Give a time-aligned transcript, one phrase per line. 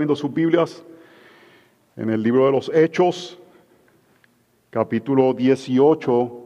[0.00, 0.82] abriendo sus Biblias
[1.94, 3.38] en el libro de los Hechos,
[4.70, 6.44] capítulo 18,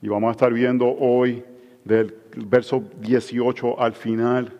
[0.00, 1.44] y vamos a estar viendo hoy
[1.84, 4.50] del verso 18 al final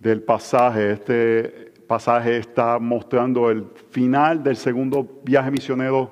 [0.00, 0.90] del pasaje.
[0.90, 6.10] Este pasaje está mostrando el final del segundo viaje misionero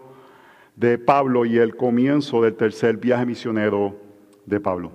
[0.77, 3.97] de Pablo y el comienzo del tercer viaje misionero
[4.45, 4.93] de Pablo.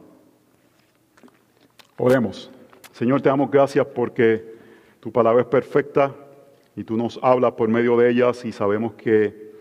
[1.98, 2.50] Oremos.
[2.94, 4.50] Señor, te damos gracias porque
[5.02, 6.16] tu palabra es perfecta
[6.76, 9.52] y tú nos hablas por medio de ellas y sabemos que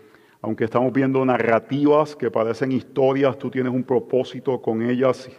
[0.41, 5.29] aunque estamos viendo narrativas que parecen historias, tú tienes un propósito con ellas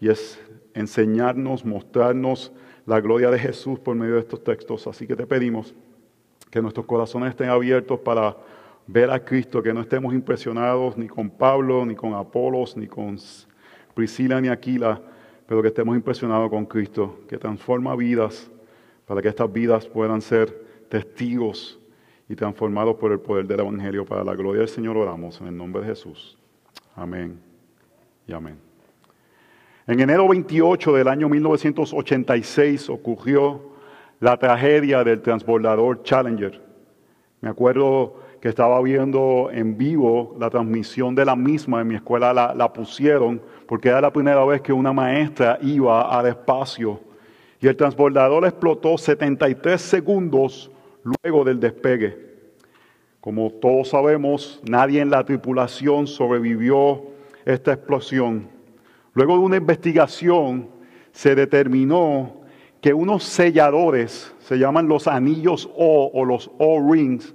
[0.00, 0.40] y es
[0.74, 2.52] enseñarnos, mostrarnos
[2.84, 4.86] la gloria de Jesús por medio de estos textos.
[4.86, 5.74] Así que te pedimos
[6.50, 8.36] que nuestros corazones estén abiertos para
[8.86, 13.18] ver a Cristo, que no estemos impresionados ni con Pablo, ni con Apolos, ni con
[13.94, 15.00] Priscila, ni Aquila,
[15.48, 18.48] pero que estemos impresionados con Cristo, que transforma vidas
[19.06, 21.78] para que estas vidas puedan ser testigos
[22.28, 24.04] y transformados por el poder del Evangelio.
[24.04, 26.36] Para la gloria del Señor oramos en el nombre de Jesús.
[26.94, 27.38] Amén
[28.26, 28.58] y amén.
[29.86, 33.60] En enero 28 del año 1986 ocurrió
[34.18, 36.60] la tragedia del transbordador Challenger.
[37.40, 42.32] Me acuerdo que estaba viendo en vivo la transmisión de la misma, en mi escuela
[42.32, 47.00] la, la pusieron, porque era la primera vez que una maestra iba al espacio.
[47.60, 50.70] Y el transbordador explotó 73 segundos
[51.06, 52.26] luego del despegue.
[53.20, 57.02] Como todos sabemos, nadie en la tripulación sobrevivió
[57.44, 58.48] esta explosión.
[59.14, 60.68] Luego de una investigación
[61.12, 62.40] se determinó
[62.80, 67.34] que unos selladores, se llaman los anillos O o los O-rings,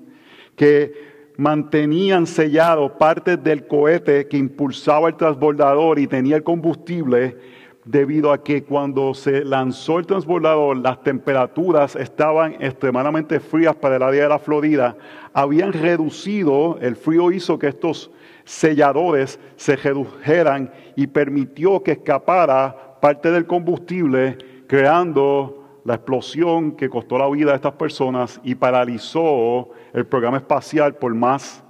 [0.55, 0.93] que
[1.37, 7.37] mantenían sellado partes del cohete que impulsaba el transbordador y tenía el combustible,
[7.85, 14.03] debido a que cuando se lanzó el transbordador las temperaturas estaban extremadamente frías para el
[14.03, 14.95] área de la Florida,
[15.33, 18.11] habían reducido, el frío hizo que estos
[18.43, 24.37] selladores se redujeran y permitió que escapara parte del combustible,
[24.67, 30.95] creando la explosión que costó la vida a estas personas y paralizó el programa espacial
[30.95, 31.63] por más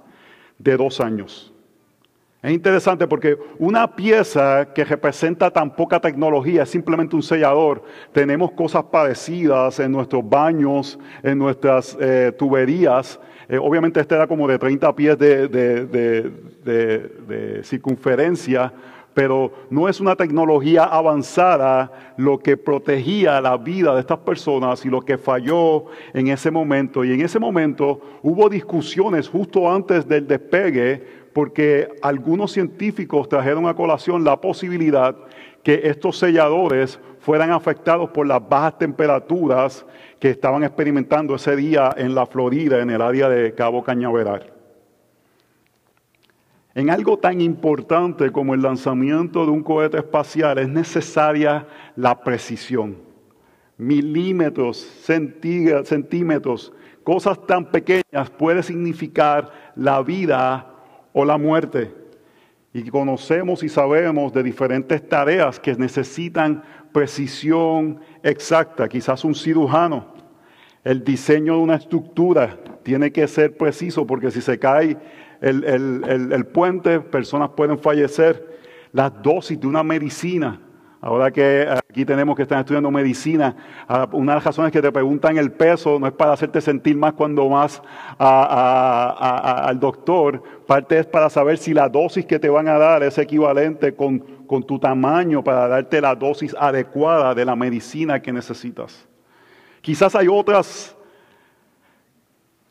[0.58, 1.51] de dos años.
[2.42, 7.84] Es interesante porque una pieza que representa tan poca tecnología es simplemente un sellador.
[8.10, 13.20] Tenemos cosas parecidas en nuestros baños, en nuestras eh, tuberías.
[13.48, 15.46] Eh, obviamente este era como de 30 pies de,
[16.64, 18.72] de circunferencia,
[19.14, 24.88] pero no es una tecnología avanzada lo que protegía la vida de estas personas y
[24.88, 27.04] lo que falló en ese momento.
[27.04, 33.74] Y en ese momento hubo discusiones justo antes del despegue porque algunos científicos trajeron a
[33.74, 35.16] colación la posibilidad
[35.62, 39.86] que estos selladores fueran afectados por las bajas temperaturas
[40.18, 44.52] que estaban experimentando ese día en la Florida, en el área de Cabo Cañaveral.
[46.74, 51.66] En algo tan importante como el lanzamiento de un cohete espacial es necesaria
[51.96, 52.96] la precisión.
[53.76, 56.72] Milímetros, centímetros,
[57.04, 60.71] cosas tan pequeñas puede significar la vida
[61.12, 61.92] o la muerte.
[62.72, 66.62] Y conocemos y sabemos de diferentes tareas que necesitan
[66.92, 68.88] precisión exacta.
[68.88, 70.06] Quizás un cirujano,
[70.84, 74.96] el diseño de una estructura tiene que ser preciso porque si se cae
[75.40, 78.50] el, el puente, personas pueden fallecer.
[78.92, 80.60] Las dosis de una medicina
[81.04, 83.56] Ahora que aquí tenemos que estar estudiando medicina,
[83.88, 86.96] ah, una de las razones que te preguntan el peso no es para hacerte sentir
[86.96, 87.82] más cuando vas
[88.18, 93.18] al doctor, parte es para saber si la dosis que te van a dar es
[93.18, 99.08] equivalente con, con tu tamaño para darte la dosis adecuada de la medicina que necesitas.
[99.80, 100.96] Quizás hay otras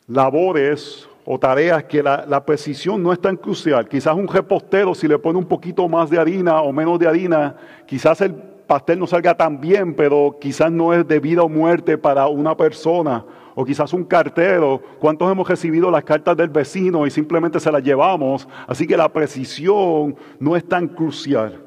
[0.06, 3.88] labores o tareas que la, precisión no es tan crucial.
[3.88, 7.54] Quizás un repostero, si le pone un poquito más de harina o menos de harina,
[7.86, 11.96] quizás el pastel no salga tan bien, pero quizás no es de vida o muerte
[11.96, 13.24] para una persona.
[13.54, 14.80] O quizás un cartero.
[14.98, 18.48] ¿Cuántos hemos recibido las cartas del vecino y simplemente se las llevamos?
[18.66, 21.62] Así que la precisión no es tan crucial.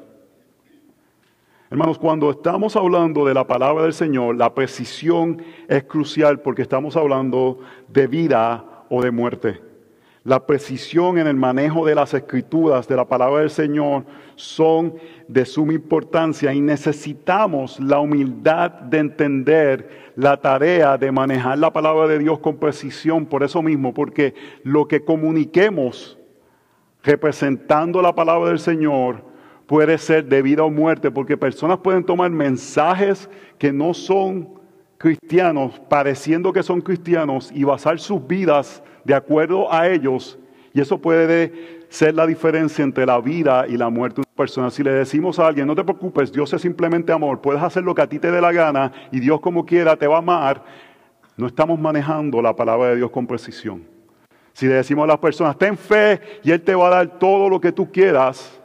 [1.70, 6.96] Hermanos, cuando estamos hablando de la palabra del Señor, la precisión es crucial porque estamos
[6.96, 9.60] hablando de vida o de muerte.
[10.26, 14.04] La precisión en el manejo de las escrituras, de la palabra del Señor,
[14.34, 14.94] son
[15.28, 22.08] de suma importancia y necesitamos la humildad de entender la tarea de manejar la palabra
[22.08, 24.34] de Dios con precisión por eso mismo, porque
[24.64, 26.18] lo que comuniquemos
[27.04, 29.22] representando la palabra del Señor
[29.66, 34.55] puede ser de vida o muerte, porque personas pueden tomar mensajes que no son
[34.98, 40.38] cristianos pareciendo que son cristianos y basar sus vidas de acuerdo a ellos.
[40.72, 44.70] Y eso puede ser la diferencia entre la vida y la muerte de una persona.
[44.70, 47.94] Si le decimos a alguien, no te preocupes, Dios es simplemente amor, puedes hacer lo
[47.94, 50.64] que a ti te dé la gana y Dios como quiera te va a amar,
[51.36, 53.84] no estamos manejando la palabra de Dios con precisión.
[54.52, 57.48] Si le decimos a las personas, ten fe y Él te va a dar todo
[57.48, 58.60] lo que tú quieras,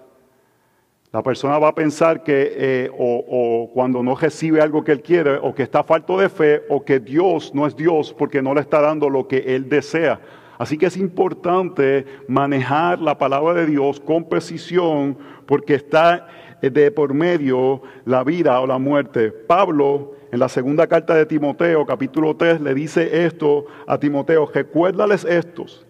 [1.14, 5.36] la persona va a pensar que eh, o, cuando no recibe algo que él quiere,
[5.36, 8.62] o que está falto de fe, o que Dios no es Dios porque no le
[8.62, 10.22] está dando lo que él desea.
[10.58, 15.18] Así que es importante manejar la palabra de Dios con precisión
[15.48, 16.28] porque está
[16.62, 19.32] de por medio la vida o la muerte.
[19.32, 25.26] Pablo, en la segunda carta de Timoteo, capítulo 3, le dice esto a Timoteo, recuérdales
[25.26, 25.86] estos,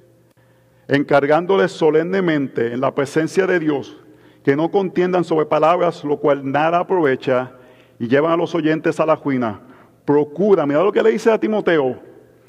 [0.87, 4.00] encargándoles solemnemente en la presencia de Dios
[4.43, 7.51] que no contiendan sobre palabras, lo cual nada aprovecha,
[7.99, 9.59] y llevan a los oyentes a la ruina.
[10.05, 11.99] Procura, mira lo que le dice a Timoteo.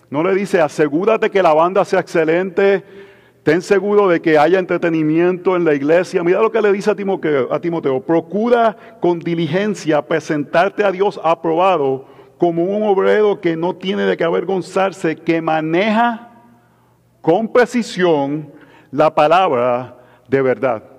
[0.08, 2.82] No le dice, asegúrate que la banda sea excelente,
[3.42, 6.22] ten seguro de que haya entretenimiento en la iglesia.
[6.22, 8.00] Mira lo que le dice a Timoteo, a Timoteo.
[8.00, 12.06] Procura con diligencia presentarte a Dios aprobado
[12.38, 16.30] como un obrero que no tiene de qué avergonzarse, que maneja
[17.20, 18.50] con precisión
[18.90, 19.98] la palabra
[20.28, 20.91] de verdad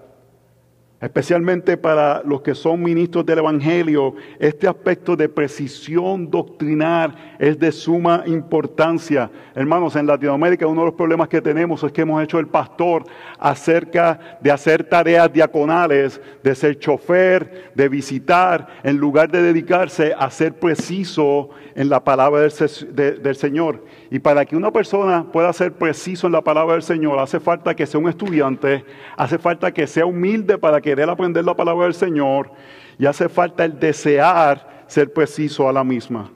[1.04, 7.74] especialmente para los que son ministros del Evangelio, este aspecto de precisión doctrinal es de
[7.74, 9.30] suma importancia.
[9.54, 13.04] Hermanos, en Latinoamérica uno de los problemas que tenemos es que hemos hecho el pastor
[13.38, 20.32] acerca de hacer tareas diaconales, de ser chofer, de visitar, en lugar de dedicarse a
[20.32, 23.84] ser preciso en la palabra del, Señor.
[24.10, 27.76] Y para que una persona pueda ser preciso en la palabra del Señor, hace falta
[27.76, 28.86] que sea un estudiante,
[29.18, 32.52] hace falta que sea humilde para querer aprender la palabra del Señor
[32.98, 36.32] y hace falta el desear ser preciso a la misma.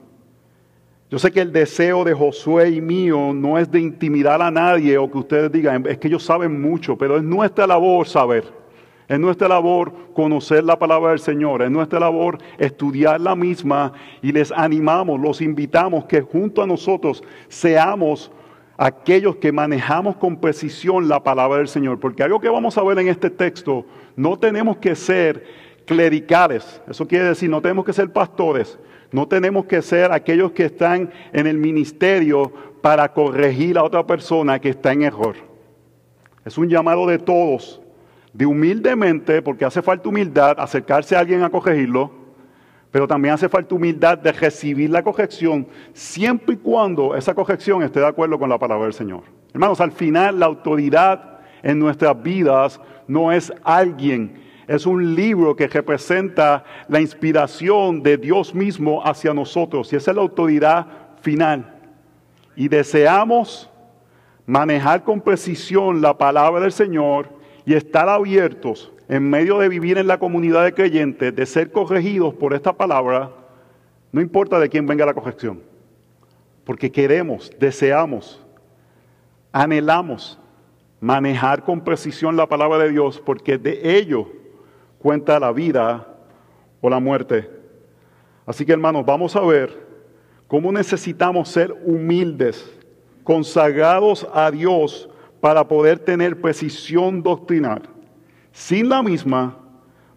[1.10, 4.98] Yo sé que el deseo de Josué y mío no es de intimidar a nadie
[4.98, 8.44] o que ustedes digan, es que ellos saben mucho, pero es nuestra labor saber.
[9.08, 14.32] Es nuestra labor conocer la palabra del Señor, es nuestra labor estudiar la misma y
[14.32, 18.30] les animamos, los invitamos que junto a nosotros seamos
[18.76, 21.98] aquellos que manejamos con precisión la palabra del Señor.
[21.98, 25.42] Porque algo que vamos a ver en este texto, no tenemos que ser
[25.86, 28.78] clericales, eso quiere decir, no tenemos que ser pastores,
[29.10, 32.52] no tenemos que ser aquellos que están en el ministerio
[32.82, 35.36] para corregir a otra persona que está en error.
[36.44, 37.80] Es un llamado de todos
[38.32, 42.10] de humildemente, porque hace falta humildad, acercarse a alguien a corregirlo,
[42.90, 48.00] pero también hace falta humildad de recibir la corrección, siempre y cuando esa corrección esté
[48.00, 49.22] de acuerdo con la palabra del Señor.
[49.52, 55.66] Hermanos, al final la autoridad en nuestras vidas no es alguien, es un libro que
[55.66, 60.86] representa la inspiración de Dios mismo hacia nosotros, y esa es la autoridad
[61.22, 61.74] final.
[62.54, 63.70] Y deseamos
[64.44, 67.30] manejar con precisión la palabra del Señor
[67.64, 72.34] y estar abiertos en medio de vivir en la comunidad de creyentes, de ser corregidos
[72.34, 73.30] por esta palabra,
[74.12, 75.62] no importa de quién venga la corrección,
[76.64, 78.44] porque queremos, deseamos,
[79.50, 80.38] anhelamos
[81.00, 84.28] manejar con precisión la palabra de Dios, porque de ello
[84.98, 86.06] cuenta la vida
[86.80, 87.50] o la muerte.
[88.46, 89.86] Así que hermanos, vamos a ver
[90.46, 92.70] cómo necesitamos ser humildes,
[93.22, 95.08] consagrados a Dios,
[95.40, 97.82] para poder tener precisión doctrinal.
[98.52, 99.56] Sin la misma,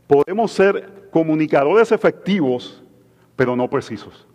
[0.07, 2.81] podemos ser comunicadores efectivos,
[3.35, 4.25] pero no precisos.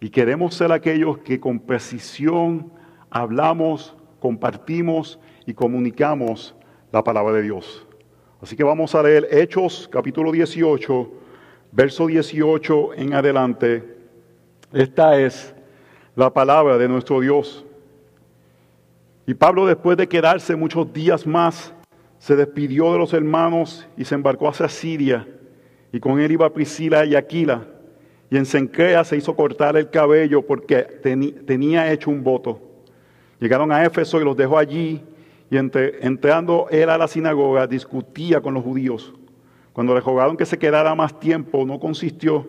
[0.00, 2.70] Y queremos ser aquellos que con precisión
[3.10, 6.54] hablamos, compartimos y comunicamos
[6.92, 7.86] la palabra de Dios.
[8.44, 11.10] Así que vamos a leer Hechos capítulo 18,
[11.72, 13.82] verso 18 en adelante.
[14.70, 15.54] Esta es
[16.14, 17.64] la palabra de nuestro Dios.
[19.26, 21.72] Y Pablo, después de quedarse muchos días más,
[22.18, 25.26] se despidió de los hermanos y se embarcó hacia Siria.
[25.90, 27.66] Y con él iba Priscila y Aquila.
[28.28, 30.82] Y en Sencrea se hizo cortar el cabello porque
[31.46, 32.60] tenía hecho un voto.
[33.40, 35.02] Llegaron a Éfeso y los dejó allí.
[35.54, 39.14] Y entrando él a la sinagoga, discutía con los judíos.
[39.72, 42.48] Cuando le rogaron que se quedara más tiempo, no consistió,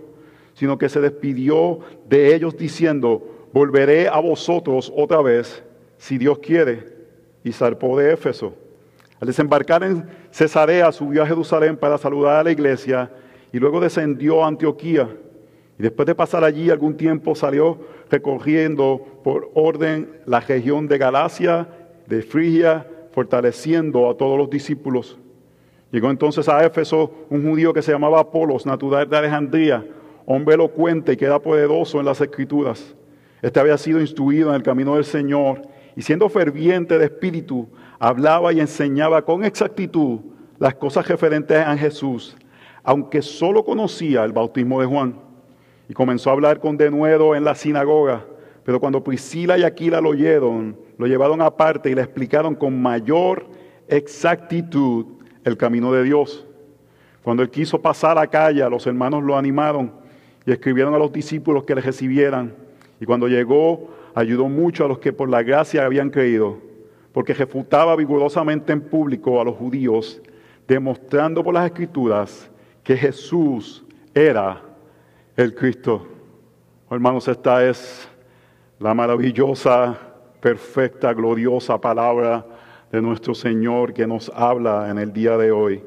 [0.55, 5.63] sino que se despidió de ellos diciendo, volveré a vosotros otra vez
[6.00, 6.95] si Dios quiere,
[7.43, 8.55] y zarpó de Éfeso.
[9.19, 13.12] Al desembarcar en Cesarea, subió a Jerusalén para saludar a la iglesia
[13.53, 15.15] y luego descendió a Antioquía.
[15.77, 17.77] Y después de pasar allí algún tiempo salió
[18.09, 21.67] recorriendo por orden la región de Galacia,
[22.07, 25.17] de Frigia, fortaleciendo a todos los discípulos.
[25.89, 29.88] Llegó entonces a Éfeso un judío que se llamaba Apolos, natural de Alejandría,
[30.25, 32.93] hombre elocuente y que era poderoso en las escrituras.
[33.41, 35.62] Este había sido instruido en el camino del Señor
[35.95, 37.69] y siendo ferviente de espíritu,
[38.00, 40.19] hablaba y enseñaba con exactitud
[40.60, 42.36] las cosas referentes a Jesús,
[42.84, 45.15] aunque solo conocía el bautismo de Juan.
[45.88, 48.25] Y comenzó a hablar con denuedo en la sinagoga.
[48.65, 53.47] Pero cuando Priscila y Aquila lo oyeron, lo llevaron aparte y le explicaron con mayor
[53.87, 55.05] exactitud
[55.43, 56.45] el camino de Dios.
[57.23, 59.91] Cuando él quiso pasar a calle, los hermanos lo animaron
[60.45, 62.53] y escribieron a los discípulos que le recibieran.
[62.99, 66.59] Y cuando llegó, ayudó mucho a los que por la gracia habían creído,
[67.11, 70.21] porque refutaba vigorosamente en público a los judíos,
[70.67, 72.49] demostrando por las escrituras
[72.83, 73.83] que Jesús
[74.13, 74.61] era
[75.35, 76.07] el Cristo.
[76.89, 78.07] Hermanos, esta es
[78.79, 79.97] la maravillosa,
[80.39, 82.46] perfecta, gloriosa palabra
[82.92, 85.84] de nuestro Señor que nos habla en el día de hoy.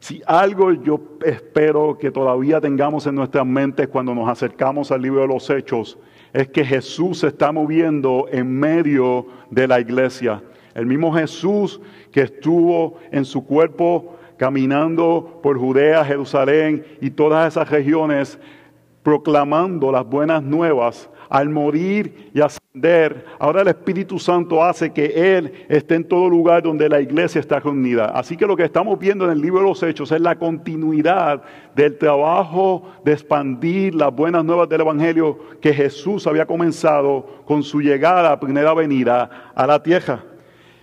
[0.00, 5.22] Si algo yo espero que todavía tengamos en nuestras mentes cuando nos acercamos al libro
[5.22, 5.98] de los Hechos,
[6.32, 10.42] es que Jesús se está moviendo en medio de la iglesia.
[10.74, 11.80] El mismo Jesús
[12.12, 18.38] que estuvo en su cuerpo caminando por Judea, Jerusalén y todas esas regiones,
[19.02, 25.52] proclamando las buenas nuevas al morir y ascender, ahora el Espíritu Santo hace que Él
[25.68, 28.06] esté en todo lugar donde la iglesia está reunida.
[28.06, 31.42] Así que lo que estamos viendo en el libro de los Hechos es la continuidad
[31.74, 37.80] del trabajo de expandir las buenas nuevas del Evangelio que Jesús había comenzado con su
[37.80, 40.24] llegada primera venida a la tierra.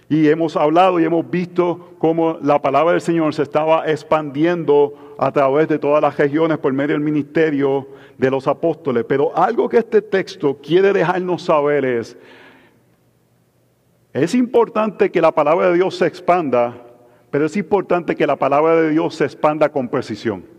[0.08, 5.32] Y hemos hablado y hemos visto cómo la palabra del Señor se estaba expandiendo a
[5.32, 9.06] través de todas las regiones por medio del ministerio de los apóstoles.
[9.08, 12.18] Pero algo que este texto quiere dejarnos saber es,
[14.14, 16.74] es importante que la palabra de Dios se expanda,
[17.32, 20.56] pero es importante que la palabra de Dios se expanda con precisión.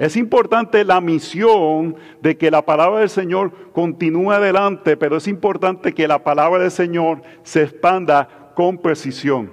[0.00, 5.92] Es importante la misión de que la palabra del Señor continúe adelante, pero es importante
[5.92, 9.50] que la palabra del Señor se expanda con precisión.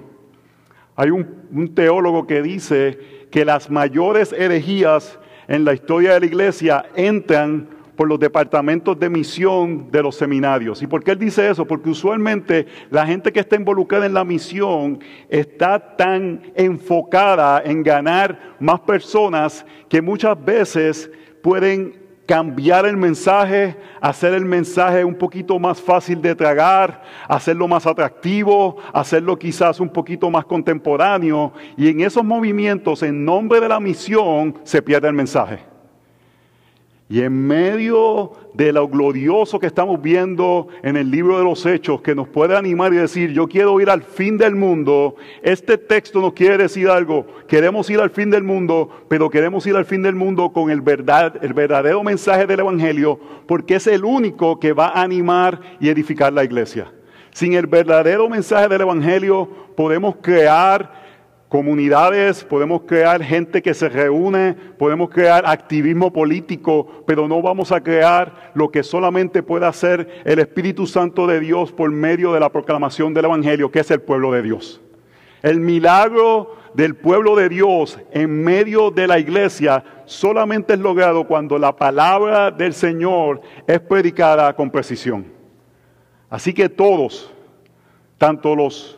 [0.94, 2.98] Hay un, teólogo que dice
[3.30, 9.08] que las mayores herejías en la historia de la iglesia entran por los departamentos de
[9.08, 10.82] misión de los seminarios.
[10.82, 11.64] ¿Y por qué él dice eso?
[11.64, 15.00] Porque usualmente la gente que está involucrada en la misión
[15.30, 21.10] está tan enfocada en ganar más personas que muchas veces
[21.42, 27.86] pueden cambiar el mensaje, hacer el mensaje un poquito más fácil de tragar, hacerlo más
[27.86, 31.54] atractivo, hacerlo quizás un poquito más contemporáneo.
[31.74, 35.77] Y en esos movimientos, en nombre de la misión, se pierde el mensaje.
[37.10, 42.02] Y en medio de lo glorioso que estamos viendo en el libro de los Hechos,
[42.02, 46.20] que nos puede animar y decir, yo quiero ir al fin del mundo, este texto
[46.20, 50.02] nos quiere decir algo, queremos ir al fin del mundo, pero queremos ir al fin
[50.02, 54.74] del mundo con el, verdad, el verdadero mensaje del Evangelio, porque es el único que
[54.74, 56.92] va a animar y edificar la iglesia.
[57.30, 60.92] Sin el verdadero mensaje del Evangelio podemos crear
[61.48, 67.82] comunidades, podemos crear gente que se reúne, podemos crear activismo político, pero no vamos a
[67.82, 72.50] crear lo que solamente puede hacer el Espíritu Santo de Dios por medio de la
[72.50, 74.80] proclamación del Evangelio, que es el pueblo de Dios.
[75.42, 81.58] El milagro del pueblo de Dios en medio de la iglesia solamente es logrado cuando
[81.58, 85.26] la palabra del Señor es predicada con precisión.
[86.28, 87.32] Así que todos,
[88.18, 88.97] tanto los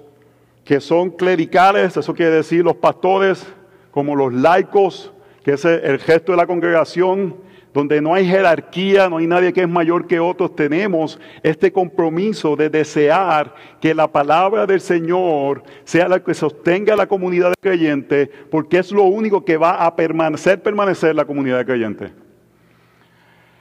[0.70, 3.44] que son clericales, eso quiere decir los pastores,
[3.90, 5.12] como los laicos,
[5.42, 7.34] que es el gesto de la congregación,
[7.74, 12.54] donde no hay jerarquía, no hay nadie que es mayor que otros, tenemos este compromiso
[12.54, 18.30] de desear que la palabra del Señor sea la que sostenga la comunidad de creyentes,
[18.48, 22.12] porque es lo único que va a permanecer, permanecer la comunidad de creyentes.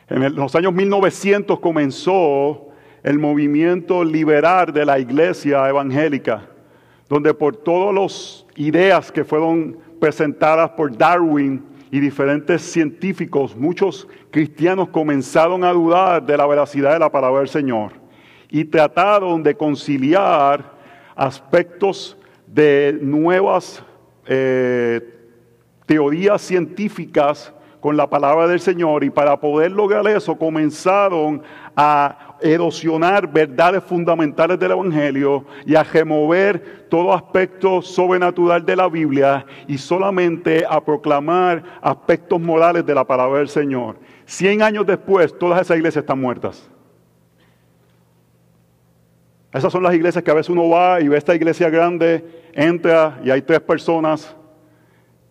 [0.10, 2.68] En los años 1900 comenzó
[3.02, 6.50] el movimiento liberal de la iglesia evangélica
[7.10, 14.90] donde por todas las ideas que fueron presentadas por Darwin y diferentes científicos, muchos cristianos
[14.90, 17.94] comenzaron a dudar de la veracidad de la palabra del Señor
[18.50, 20.72] y trataron de conciliar
[21.16, 23.84] aspectos de nuevas
[24.28, 25.02] eh,
[25.86, 31.42] teorías científicas con la palabra del Señor y para poder lograr eso comenzaron
[31.76, 39.46] a erosionar verdades fundamentales del Evangelio y a remover todo aspecto sobrenatural de la Biblia
[39.68, 43.98] y solamente a proclamar aspectos morales de la palabra del Señor.
[44.26, 46.70] Cien años después, todas esas iglesias están muertas.
[49.52, 53.20] Esas son las iglesias que a veces uno va y ve esta iglesia grande, entra
[53.24, 54.36] y hay tres personas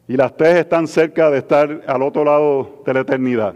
[0.09, 3.55] Y las tres están cerca de estar al otro lado de la eternidad.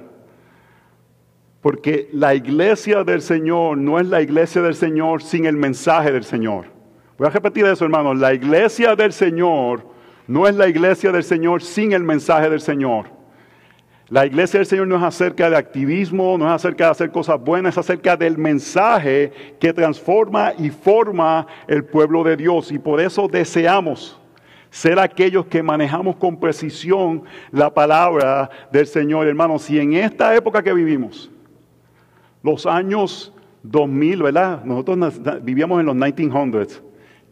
[1.63, 6.25] Porque la iglesia del Señor no es la iglesia del Señor sin el mensaje del
[6.25, 6.67] Señor.
[7.17, 8.19] Voy a repetir eso, hermanos.
[8.19, 9.87] La iglesia del Señor
[10.27, 13.07] no es la iglesia del Señor sin el mensaje del Señor.
[14.09, 17.41] La iglesia del Señor no es acerca de activismo, no es acerca de hacer cosas
[17.41, 22.73] buenas, es acerca del mensaje que transforma y forma el pueblo de Dios.
[22.73, 24.21] Y por eso deseamos
[24.69, 29.71] ser aquellos que manejamos con precisión la palabra del Señor, hermanos.
[29.71, 31.32] Y en esta época que vivimos,
[32.43, 33.33] los años
[33.63, 34.65] 2000, ¿verdad?
[34.65, 36.83] Nosotros vivíamos en los 1900s.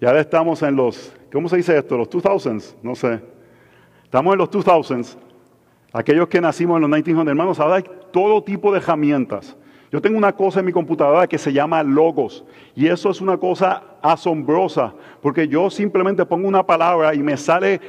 [0.01, 1.97] Ya ahora estamos en los, ¿cómo se dice esto?
[1.97, 3.21] Los 2000s, no sé.
[4.05, 5.17] Estamos en los 2000s.
[5.93, 9.57] Aquellos que nacimos en los 1900, hermanos, ahora hay todo tipo de herramientas.
[9.93, 12.45] Yo tengo una cosa en mi computadora que se llama logos
[12.77, 17.81] y eso es una cosa asombrosa porque yo simplemente pongo una palabra y me sale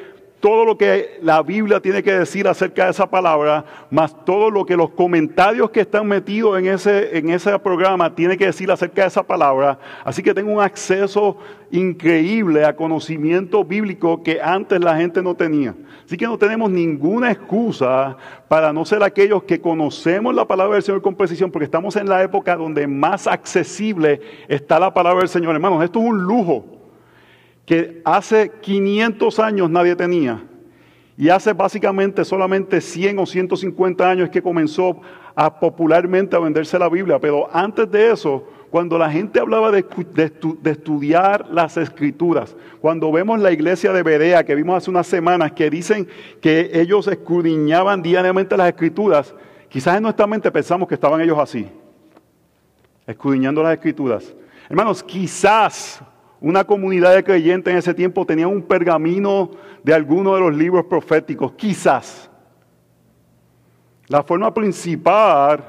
[0.42, 4.66] todo lo que la Biblia tiene que decir acerca de esa palabra, más todo lo
[4.66, 9.04] que los comentarios que están metidos en ese, en ese programa tienen que decir acerca
[9.04, 9.78] de esa palabra.
[10.04, 11.38] Así que tengo un acceso
[11.70, 15.76] increíble a conocimiento bíblico que antes la gente no tenía.
[16.04, 18.18] Así que no tenemos ninguna excusa
[18.48, 22.10] para no ser aquellos que conocemos la palabra del Señor con precisión, porque estamos en
[22.10, 25.54] la época donde más accesible está la palabra del Señor.
[25.54, 26.81] Hermanos, esto es un lujo
[27.72, 30.44] que hace 500 años nadie tenía.
[31.16, 35.00] Y hace básicamente solamente 100 o 150 años que comenzó
[35.34, 37.18] a popularmente a venderse la Biblia.
[37.18, 39.86] Pero antes de eso, cuando la gente hablaba de,
[40.66, 45.70] estudiar las escrituras, cuando vemos la iglesia de Berea que vimos hace unas semanas, que
[45.70, 46.10] dicen
[46.42, 49.34] que ellos escudriñaban diariamente las escrituras,
[49.70, 51.70] quizás en nuestra mente pensamos que estaban ellos así,
[53.08, 54.36] escudriñando las escrituras.
[54.68, 56.04] Hermanos, quizás
[56.42, 59.52] una comunidad de creyentes en ese tiempo tenía un pergamino
[59.84, 62.30] de alguno de los libros proféticos, quizás.
[64.08, 65.64] La forma principal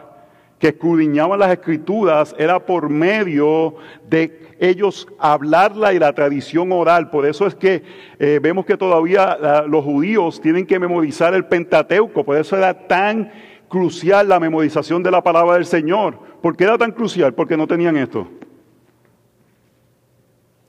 [0.58, 3.74] que escudriñaban las escrituras era por medio
[4.08, 7.10] de ellos hablarla y la tradición oral.
[7.10, 7.82] Por eso es que
[8.18, 12.24] eh, vemos que todavía los judíos tienen que memorizar el Pentateuco.
[12.24, 13.30] Por eso era tan
[13.68, 16.18] crucial la memorización de la palabra del Señor.
[16.40, 17.34] ¿Por qué era tan crucial?
[17.34, 18.28] Porque no tenían esto.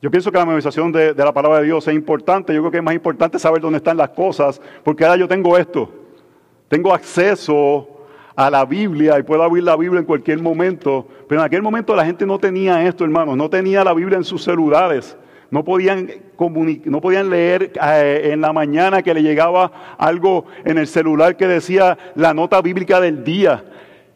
[0.04, 2.54] Yo pienso que la memorización de, la palabra de Dios es importante.
[2.54, 5.58] Yo creo que es más importante saber dónde están las cosas, porque ahora yo tengo
[5.58, 5.90] esto.
[6.68, 7.88] Tengo acceso
[8.36, 11.08] a la Biblia y puedo abrir la Biblia en cualquier momento.
[11.30, 13.38] Pero en aquel momento la gente no tenía esto, hermanos.
[13.38, 15.16] No tenía la Biblia en sus celulares.
[15.50, 16.12] No podían,
[16.84, 21.48] no podían leer eh, en la mañana que le llegaba algo en el celular que
[21.48, 23.64] decía la nota bíblica del día.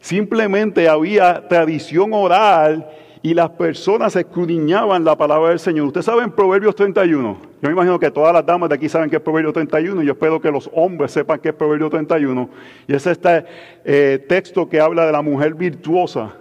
[0.00, 2.86] Simplemente había tradición oral
[3.22, 5.86] y las personas escudriñaban la palabra del Señor.
[5.86, 7.36] Usted sabe en Proverbios 31.
[7.60, 10.06] Yo me imagino que todas las damas de aquí saben que es Proverbios 31 y
[10.06, 12.48] yo espero que los hombres sepan que es Proverbios 31.
[12.86, 13.44] Y es este
[13.84, 16.34] eh, texto que habla de la mujer virtuosa.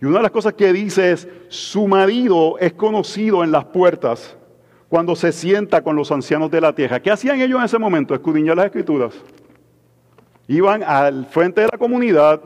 [0.00, 4.36] Y una de las cosas que dice es, su marido es conocido en las puertas
[4.88, 7.00] cuando se sienta con los ancianos de la tierra.
[7.00, 8.14] ¿Qué hacían ellos en ese momento?
[8.14, 9.14] Escudriñar las escrituras.
[10.46, 12.40] Iban al frente de la comunidad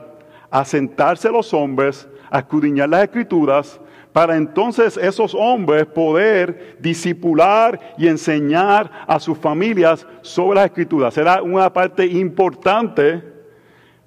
[0.49, 3.79] a sentarse los hombres a escudriñar las escrituras
[4.13, 11.17] para entonces esos hombres poder disipular y enseñar a sus familias sobre las escrituras.
[11.17, 13.23] Era una parte importante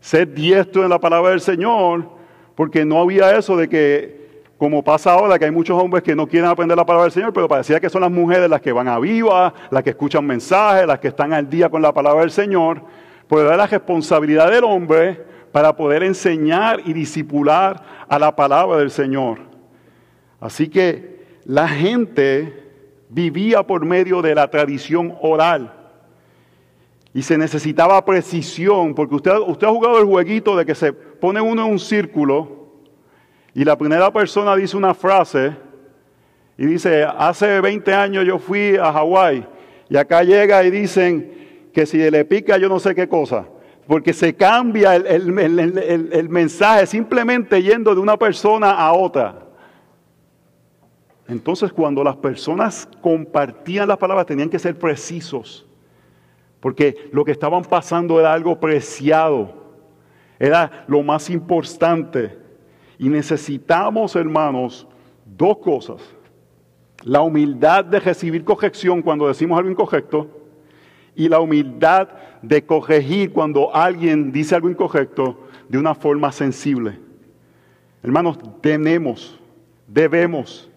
[0.01, 2.09] ser diestro en la palabra del Señor,
[2.57, 6.27] porque no había eso de que, como pasa ahora, que hay muchos hombres que no
[6.27, 8.89] quieren aprender la palabra del Señor, pero parecía que son las mujeres las que van
[8.89, 12.33] a viva, las que escuchan mensajes, las que están al día con la palabra del
[12.33, 12.83] Señor.
[13.29, 18.91] Pues era la responsabilidad del hombre para poder enseñar y disipular a la palabra del
[18.91, 19.39] Señor.
[20.41, 22.71] Así que la gente
[23.11, 25.75] vivía por medio de la tradición oral.
[27.15, 31.41] Y se necesitaba precisión, porque usted, usted ha jugado el jueguito de que se pone
[31.43, 32.63] uno en un círculo
[33.55, 35.55] y la primera persona dice una frase
[36.57, 39.47] y dice, hace 20 años yo fui a Hawái
[39.91, 43.47] y acá llega y dicen que si le pica yo no sé qué cosa
[43.93, 49.41] porque se cambia el, mensaje simplemente yendo de una persona a otra.
[51.29, 55.67] Entonces cuando las personas compartían las palabras tenían que ser precisos,
[56.59, 59.53] porque lo que estaban pasando era algo preciado,
[60.39, 62.39] era lo más importante.
[62.99, 64.89] Y necesitamos, hermanos,
[65.27, 66.01] dos cosas.
[67.03, 70.31] La humildad de recibir corrección cuando decimos algo incorrecto
[71.15, 72.09] y la humildad
[72.43, 76.99] de corregir cuando alguien dice algo incorrecto de una forma sensible.
[78.03, 79.41] Hermanos, tenemos,
[79.87, 80.69] debemos.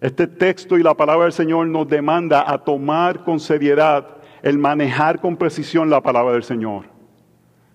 [0.00, 5.20] Este texto y la palabra del Señor nos demanda a tomar con seriedad el manejar
[5.20, 6.86] con precisión la palabra del Señor.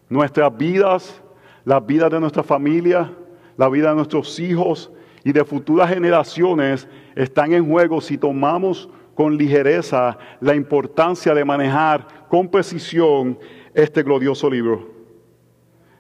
[0.10, 1.22] Nuestras vidas,
[1.66, 3.12] las vidas de nuestra familia,
[3.58, 4.92] la vida de nuestros hijos
[5.24, 12.08] y de futuras generaciones están en juego si tomamos con ligereza la importancia de manejar
[12.30, 13.38] con precisión
[13.74, 14.94] este glorioso libro.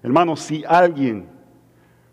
[0.01, 1.27] Hermanos, si alguien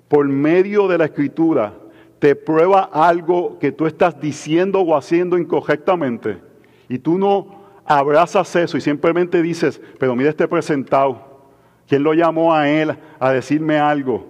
[0.09, 1.75] por medio de la escritura
[2.19, 6.39] te prueba algo que tú estás diciendo o haciendo incorrectamente
[6.89, 11.45] y tú no abrazas eso y simplemente dices, pero mira este presentado,
[11.87, 14.27] ¿quién lo llamó a él a decirme algo?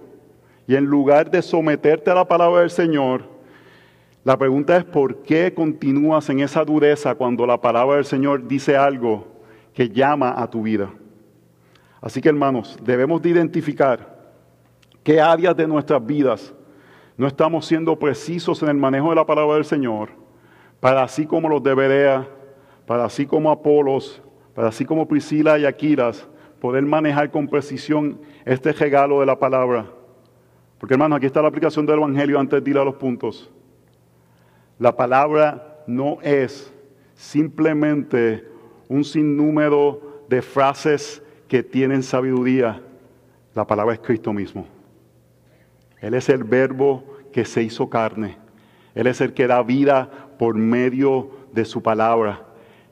[0.67, 3.36] Y en lugar de someterte a la palabra del Señor,
[4.27, 8.75] la pregunta es ¿por qué continúas en esa dureza cuando la palabra del Señor dice
[8.75, 9.25] algo
[9.73, 10.91] que llama a tu vida?
[12.01, 14.33] Así que hermanos, debemos de identificar
[15.01, 16.53] qué áreas de nuestras vidas
[17.15, 20.09] no estamos siendo precisos en el manejo de la palabra del Señor,
[20.81, 22.27] para así como los de Berea,
[22.85, 24.21] para así como Apolos,
[24.53, 26.27] para así como Priscila y Aquilas,
[26.59, 29.85] poder manejar con precisión este regalo de la palabra.
[30.79, 33.53] Porque hermanos, aquí está la aplicación del Evangelio antes de ir a los puntos.
[34.79, 36.71] La palabra no es
[37.15, 38.47] simplemente
[38.87, 42.81] un sinnúmero de frases que tienen sabiduría.
[43.55, 44.67] La palabra es Cristo mismo.
[45.99, 48.37] Él es el verbo que se hizo carne.
[48.93, 52.43] Él es el que da vida por medio de su palabra.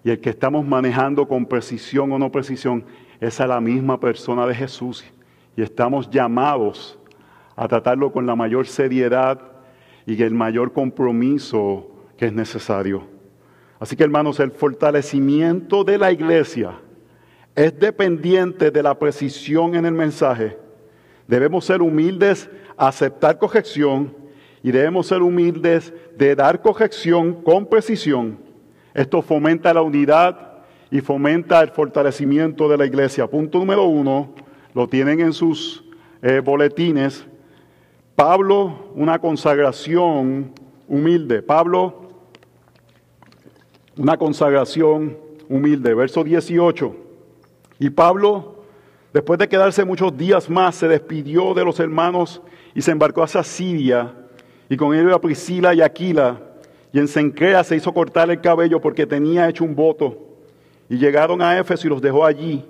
[0.04, 2.86] Y el que estamos manejando con precisión o no precisión
[3.20, 5.06] es a la misma persona de Jesús.
[5.56, 6.98] Y estamos llamados
[7.56, 9.55] a tratarlo con la mayor seriedad
[10.06, 13.04] y el mayor compromiso que es necesario.
[13.80, 16.80] Así que hermanos, el fortalecimiento de la iglesia
[17.56, 20.58] es dependiente de la precisión en el mensaje.
[21.28, 24.14] Debemos ser humildes aceptar corrección
[24.62, 28.38] y debemos ser humildes de dar corrección con precisión.
[28.94, 33.28] Esto fomenta la unidad y fomenta el fortalecimiento de la iglesia.
[33.28, 34.34] Punto número uno,
[34.74, 35.84] lo tienen en sus
[36.22, 37.26] eh, boletines.
[38.16, 40.54] Pablo, una consagración
[40.88, 41.42] humilde.
[41.42, 42.10] Pablo,
[43.98, 45.18] una consagración
[45.50, 45.94] humilde.
[45.94, 46.96] Verso 18.
[47.80, 48.64] Y Pablo,
[49.14, 52.42] después de quedarse muchos días más, se despidió de los hermanos
[52.74, 54.14] y se embarcó hacia Siria,
[54.70, 56.40] y con él a Priscila y Aquila,
[56.92, 60.18] y en Sencrea se hizo cortar el cabello porque tenía hecho un voto.
[60.88, 62.64] Y llegaron a Éfeso y los dejó allí.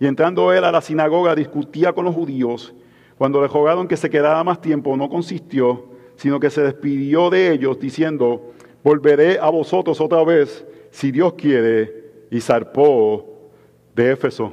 [0.00, 2.74] Y entrando él a la sinagoga discutía con los judíos.
[3.18, 7.52] Cuando le rogaron que se quedara más tiempo, no consistió, sino que se despidió de
[7.52, 8.52] ellos diciendo,
[8.84, 13.50] volveré a vosotros otra vez, si Dios quiere, y zarpó
[13.94, 14.52] de Éfeso.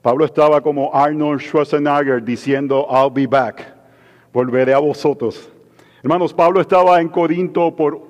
[0.00, 3.74] Pablo estaba como Arnold Schwarzenegger diciendo, I'll be back,
[4.32, 5.50] volveré a vosotros.
[6.02, 8.00] Hermanos, Pablo estaba en Corinto por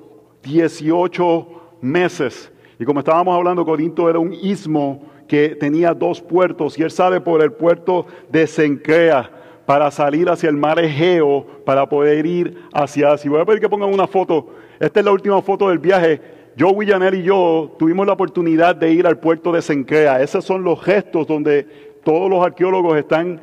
[0.43, 1.49] 18
[1.81, 2.53] meses.
[2.79, 7.21] Y como estábamos hablando, Corinto era un istmo que tenía dos puertos y él sale
[7.21, 9.31] por el puerto de Sencrea
[9.67, 13.31] para salir hacia el mar Egeo para poder ir hacia Asia.
[13.31, 14.47] Voy a pedir que pongan una foto.
[14.79, 16.21] Esta es la última foto del viaje.
[16.57, 20.23] Yo, Willianer y yo tuvimos la oportunidad de ir al puerto de Sencrea.
[20.23, 21.65] Esos son los gestos donde
[22.05, 23.41] todos los arqueólogos están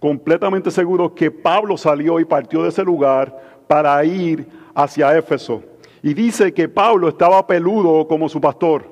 [0.00, 5.62] completamente seguros que Pablo salió y partió de ese lugar para ir hacia Éfeso.
[6.02, 8.84] Y dice que Pablo estaba peludo como su pastor.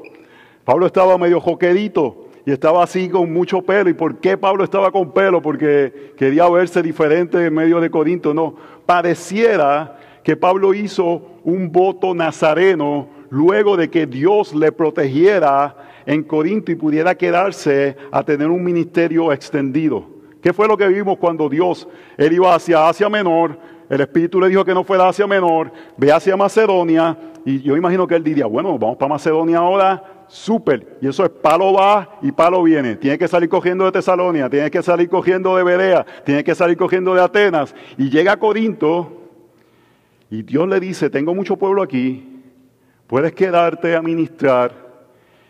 [0.65, 3.89] Pablo estaba medio joquedito y estaba así con mucho pelo.
[3.89, 5.41] ¿Y por qué Pablo estaba con pelo?
[5.41, 8.35] Porque quería verse diferente en medio de Corinto.
[8.35, 8.55] No,
[8.85, 15.77] pareciera que Pablo hizo un voto nazareno luego de que Dios le protegiera
[16.07, 20.05] en Corinto y pudiera quedarse a tener un ministerio extendido.
[20.43, 24.49] ¿Qué fue lo que vimos cuando Dios, él iba hacia Asia Menor, el Espíritu le
[24.49, 28.47] dijo que no fuera Asia Menor, ve hacia Macedonia, y yo imagino que él diría,
[28.47, 30.03] bueno, vamos para Macedonia ahora,
[30.35, 34.51] súper, y eso es palo va y palo viene, tiene que salir cogiendo de Tesalonia,
[34.51, 38.37] tiene que salir cogiendo de Berea, tiene que salir cogiendo de Atenas, y llega a
[38.37, 39.23] Corinto,
[40.31, 42.43] y Dios le dice, tengo mucho pueblo aquí,
[43.07, 44.85] puedes quedarte a ministrar,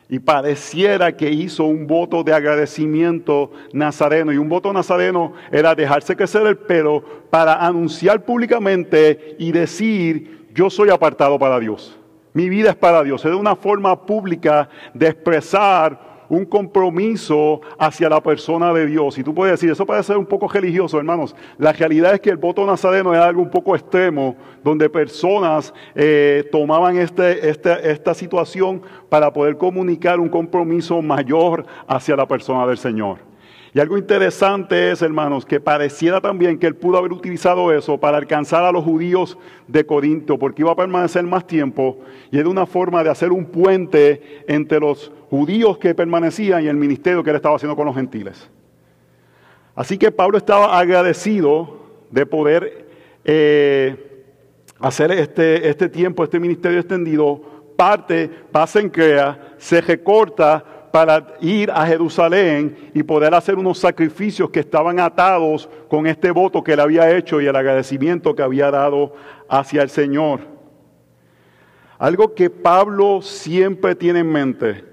[0.07, 4.35] y pareciera que hizo un voto de agradecimiento nazareno.
[4.35, 10.68] Y un voto nazareno era dejarse crecer el pelo para anunciar públicamente y decir, yo
[10.68, 11.99] soy apartado para Dios.
[12.35, 13.25] Mi vida es para Dios.
[13.25, 19.16] Es una forma pública de expresar un compromiso hacia la persona de Dios.
[19.18, 21.37] Y tú puedes decir, eso puede ser un poco religioso, hermanos.
[21.59, 26.49] La realidad es que el voto nazareno es algo un poco extremo, donde personas eh,
[26.51, 32.79] tomaban este, este, esta situación para poder comunicar un compromiso mayor hacia la persona del
[32.79, 33.34] Señor.
[33.74, 38.18] Y algo interesante es, hermanos, que pareciera también que él pudo haber utilizado eso para
[38.18, 41.98] alcanzar a los judíos de Corinto, porque iba a permanecer más tiempo
[42.30, 46.76] y era una forma de hacer un puente entre los judíos que permanecían y el
[46.76, 48.48] ministerio que él estaba haciendo con los gentiles.
[49.74, 51.80] Así que Pablo estaba agradecido
[52.12, 52.87] de poder
[53.24, 54.24] eh,
[54.78, 57.42] hacer este, este tiempo, este ministerio extendido.
[57.76, 64.48] Parte, pasa en Crea, se recorta para ir a Jerusalén y poder hacer unos sacrificios
[64.50, 68.70] que estaban atados con este voto que él había hecho y el agradecimiento que había
[68.70, 69.12] dado
[69.48, 70.42] hacia el Señor.
[71.98, 74.85] Algo que Pablo siempre tiene en mente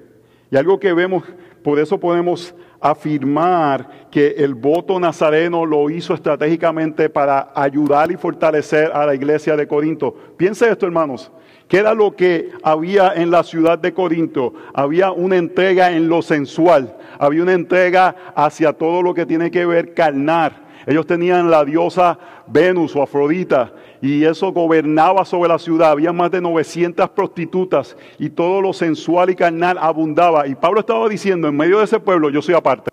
[0.49, 1.23] y algo que vemos,
[1.63, 8.91] por eso podemos afirmar que el voto nazareno lo hizo estratégicamente para ayudar y fortalecer
[8.91, 10.15] a la iglesia de Corinto.
[10.35, 11.31] Piense esto, hermanos.
[11.71, 14.53] ¿Qué era lo que había en la ciudad de Corinto?
[14.73, 19.65] Había una entrega en lo sensual, había una entrega hacia todo lo que tiene que
[19.65, 20.51] ver carnar.
[20.85, 25.91] Ellos tenían la diosa Venus o Afrodita y eso gobernaba sobre la ciudad.
[25.91, 30.47] Había más de 900 prostitutas y todo lo sensual y carnal abundaba.
[30.47, 32.91] Y Pablo estaba diciendo, en medio de ese pueblo yo soy aparte.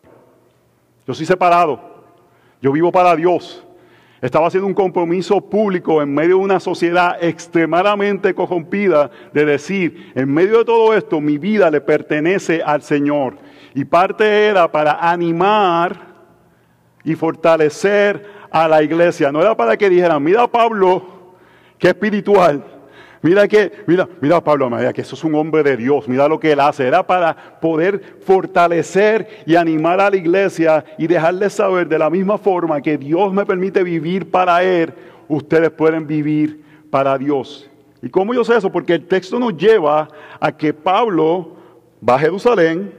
[1.04, 1.80] Yo soy separado.
[2.62, 3.66] Yo vivo para Dios.
[4.20, 10.32] Estaba haciendo un compromiso público en medio de una sociedad extremadamente corrompida de decir, en
[10.32, 13.36] medio de todo esto, mi vida le pertenece al Señor.
[13.74, 16.08] Y parte era para animar
[17.04, 19.30] y fortalecer a la iglesia.
[19.30, 21.36] No era para que dijeran, mira Pablo,
[21.78, 22.77] que espiritual.
[23.20, 26.38] Mira que, mira, mira Pablo, mira que eso es un hombre de Dios, mira lo
[26.38, 26.86] que él hace.
[26.86, 32.38] Era para poder fortalecer y animar a la iglesia y dejarles saber de la misma
[32.38, 34.92] forma que Dios me permite vivir para Él,
[35.28, 37.68] ustedes pueden vivir para Dios.
[38.02, 38.70] ¿Y cómo yo sé eso?
[38.70, 41.56] Porque el texto nos lleva a que Pablo
[42.06, 42.92] va a Jerusalén,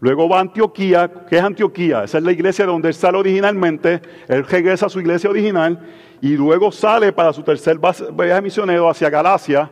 [0.00, 1.10] luego va a Antioquía.
[1.28, 2.04] ¿Qué es Antioquía?
[2.04, 5.78] Esa es la iglesia donde él sale originalmente, él regresa a su iglesia original
[6.20, 9.70] y luego sale para su tercer viaje misionero hacia Galacia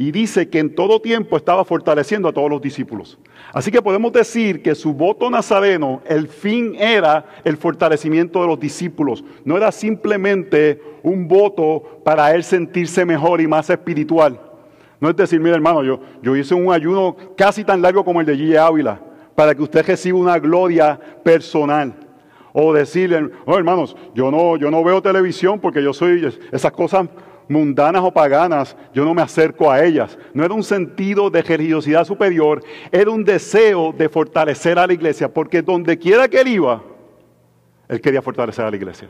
[0.00, 3.18] y dice que en todo tiempo estaba fortaleciendo a todos los discípulos.
[3.52, 8.60] Así que podemos decir que su voto nazareno, el fin era el fortalecimiento de los
[8.60, 9.24] discípulos.
[9.44, 14.40] No era simplemente un voto para él sentirse mejor y más espiritual.
[15.00, 18.26] No es decir, mira hermano, yo, yo hice un ayuno casi tan largo como el
[18.26, 18.56] de G.
[18.56, 19.00] Ávila,
[19.38, 21.94] para que usted reciba una gloria personal.
[22.52, 27.08] O decirle, oh, hermanos, yo no, yo no veo televisión porque yo soy esas cosas
[27.48, 30.18] mundanas o paganas, yo no me acerco a ellas.
[30.34, 35.32] No era un sentido de religiosidad superior, era un deseo de fortalecer a la iglesia,
[35.32, 36.82] porque donde quiera que él iba,
[37.86, 39.08] él quería fortalecer a la iglesia.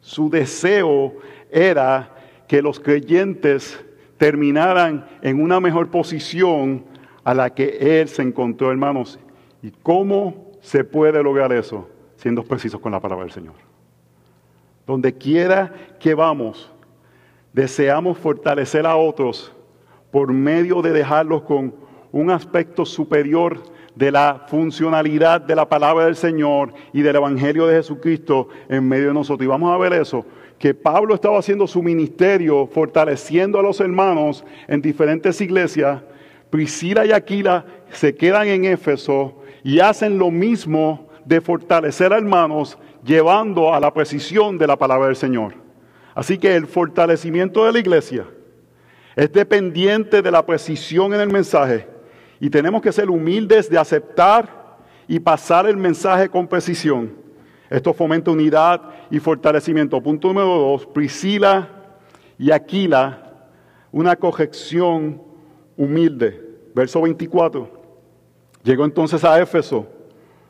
[0.00, 1.12] Su deseo
[1.50, 2.10] era
[2.48, 3.84] que los creyentes
[4.16, 6.93] terminaran en una mejor posición
[7.24, 9.18] a la que él se encontró, hermanos.
[9.62, 11.88] ¿Y cómo se puede lograr eso?
[12.24, 13.52] siendo precisos con la palabra del Señor.
[14.86, 16.72] Donde quiera que vamos,
[17.52, 19.52] deseamos fortalecer a otros
[20.10, 21.74] por medio de dejarlos con
[22.12, 23.62] un aspecto superior
[23.94, 29.08] de la funcionalidad de la palabra del Señor y del Evangelio de Jesucristo en medio
[29.08, 29.44] de nosotros.
[29.44, 30.24] Y vamos a ver eso,
[30.58, 36.00] que Pablo estaba haciendo su ministerio, fortaleciendo a los hermanos en diferentes iglesias.
[36.54, 42.78] Priscila y Aquila se quedan en Éfeso y hacen lo mismo de fortalecer a hermanos
[43.04, 45.54] llevando a la precisión de la palabra del Señor.
[46.14, 48.26] Así que el fortalecimiento de la iglesia
[49.16, 51.88] es dependiente de la precisión en el mensaje
[52.38, 54.76] y tenemos que ser humildes de aceptar
[55.08, 57.16] y pasar el mensaje con precisión.
[57.68, 60.00] Esto fomenta unidad y fortalecimiento.
[60.00, 61.68] Punto número dos, Priscila
[62.38, 63.48] y Aquila,
[63.90, 65.20] una corrección
[65.76, 66.43] humilde.
[66.74, 67.68] Verso 24.
[68.64, 69.86] Llegó entonces a Éfeso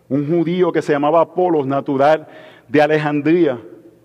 [0.08, 2.26] un judío que se llamaba Apolos, natural
[2.68, 3.60] de Alejandría,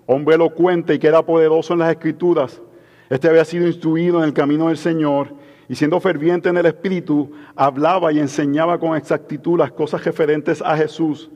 [0.05, 2.61] hombre elocuente y que era poderoso en las escrituras.
[3.09, 5.33] Este había sido instruido en el camino del Señor
[5.67, 10.75] y siendo ferviente en el Espíritu, hablaba y enseñaba con exactitud las cosas referentes a
[10.75, 11.29] Jesús,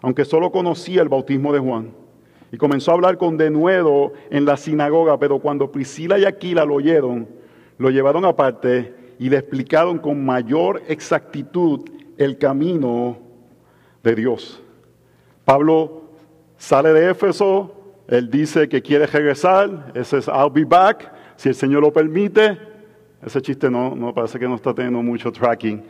[0.00, 1.92] aunque solo conocía el bautismo de Juan.
[2.50, 6.74] Y comenzó a hablar con denuedo en la sinagoga, pero cuando Priscila y Aquila lo
[6.74, 7.28] oyeron,
[7.76, 11.80] lo llevaron aparte y le explicaron con mayor exactitud
[12.16, 13.18] el camino
[14.02, 14.62] de Dios.
[15.44, 16.04] Pablo
[16.56, 17.74] sale de Éfeso,
[18.08, 22.58] él dice que quiere regresar, ese es I'll be back, si el Señor lo permite.
[23.24, 25.82] Ese chiste no, no parece que no está teniendo mucho tracking.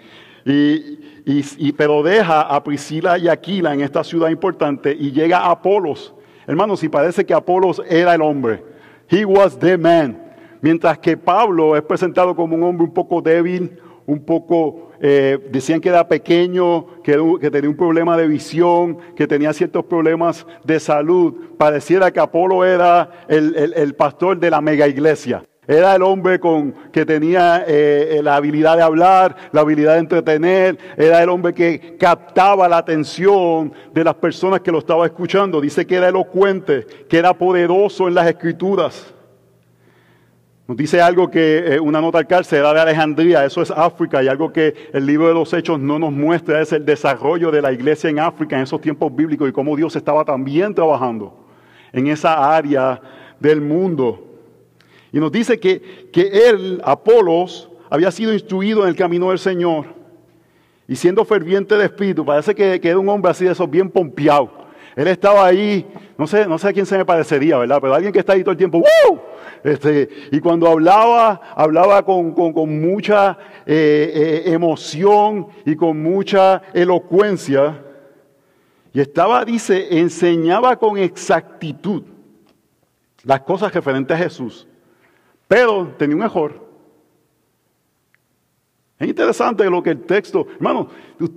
[0.44, 5.50] Y, y, pero deja a Priscila y Aquila en esta ciudad importante y llega a
[5.50, 6.14] Apolos.
[6.46, 8.62] Hermanos, y parece que Apolos era el hombre.
[9.10, 10.23] He was the man.
[10.64, 15.78] Mientras que Pablo es presentado como un hombre un poco débil, un poco eh, decían
[15.78, 20.80] que era pequeño, que, que, tenía un problema de visión, que tenía ciertos problemas de
[20.80, 21.34] salud.
[21.58, 25.44] Pareciera que Apolo era el, pastor de la mega iglesia.
[25.68, 30.78] Era el hombre con, que tenía eh, la habilidad de hablar, la habilidad de entretener,
[30.96, 35.60] era el hombre que captaba la atención de las personas que lo estaban escuchando.
[35.60, 39.13] Dice que era elocuente, que era poderoso en las escrituras.
[40.66, 44.22] Nos dice algo que eh, una nota al cárcel era de Alejandría, eso es África,
[44.22, 47.60] y algo que el libro de los Hechos no nos muestra es el desarrollo de
[47.60, 51.46] la iglesia en África en esos tiempos bíblicos y cómo Dios estaba también trabajando
[51.92, 52.98] en esa área
[53.38, 54.24] del mundo.
[55.12, 59.84] Y nos dice que, que él, Apolos, había sido instruido en el camino del Señor.
[60.88, 63.90] Y siendo ferviente de espíritu, parece que, que era un hombre así de esos bien
[63.90, 64.63] pompeado.
[64.96, 67.78] Él estaba ahí, no sé, no sé a quién se me parecería, ¿verdad?
[67.80, 69.20] Pero alguien que está ahí todo el tiempo, ¡Woo!
[69.64, 72.34] Este, y cuando hablaba, hablaba con,
[72.80, 77.82] mucha eh, eh, emoción y con mucha elocuencia.
[78.92, 82.04] Y estaba, dice, enseñaba con exactitud
[83.24, 84.68] las cosas referentes a Jesús.
[85.48, 86.64] Pero tenía un error.
[88.98, 90.88] Es interesante lo que el texto, hermano,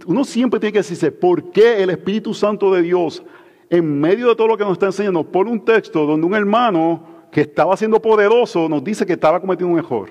[0.05, 3.23] uno siempre tiene que decirse, ¿por qué el Espíritu Santo de Dios,
[3.69, 7.03] en medio de todo lo que nos está enseñando, pone un texto donde un hermano
[7.31, 10.09] que estaba siendo poderoso nos dice que estaba cometiendo un error?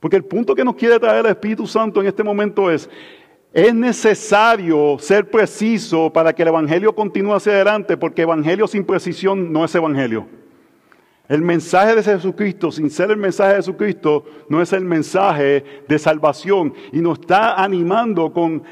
[0.00, 2.88] Porque el punto que nos quiere traer el Espíritu Santo en este momento es,
[3.52, 9.52] es necesario ser preciso para que el Evangelio continúe hacia adelante, porque Evangelio sin precisión
[9.52, 10.26] no es Evangelio.
[11.28, 15.98] El mensaje de Jesucristo, sin ser el mensaje de Jesucristo, no es el mensaje de
[15.98, 16.72] salvación.
[16.90, 18.62] Y nos está animando con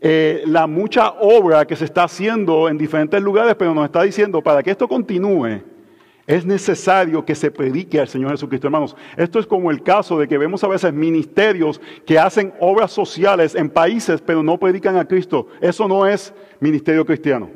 [0.00, 4.42] eh, la mucha obra que se está haciendo en diferentes lugares, pero nos está diciendo,
[4.42, 5.62] para que esto continúe,
[6.26, 8.96] es necesario que se predique al Señor Jesucristo, hermanos.
[9.16, 13.54] Esto es como el caso de que vemos a veces ministerios que hacen obras sociales
[13.54, 15.46] en países, pero no predican a Cristo.
[15.60, 17.48] Eso no es ministerio cristiano.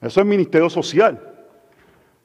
[0.00, 1.20] Eso es ministerio social.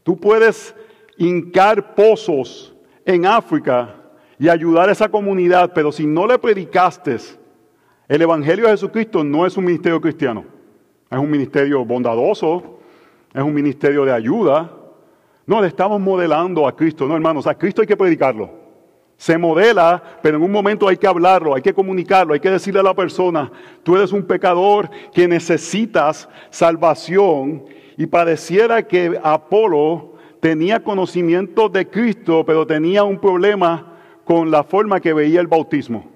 [0.01, 0.75] Tú puedes
[1.17, 2.73] hincar pozos
[3.05, 3.95] en África
[4.39, 7.17] y ayudar a esa comunidad, pero si no le predicaste
[8.13, 10.45] el Evangelio de Jesucristo, no es un ministerio cristiano.
[11.09, 12.77] Es un ministerio bondadoso,
[13.33, 14.71] es un ministerio de ayuda.
[15.47, 18.51] No, le estamos modelando a Cristo, no hermanos, a Cristo hay que predicarlo.
[19.17, 22.81] Se modela, pero en un momento hay que hablarlo, hay que comunicarlo, hay que decirle
[22.81, 27.65] a la persona, tú eres un pecador que necesitas salvación
[27.97, 34.99] y pareciera que Apolo tenía conocimiento de Cristo, pero tenía un problema con la forma
[34.99, 36.12] que veía el bautismo.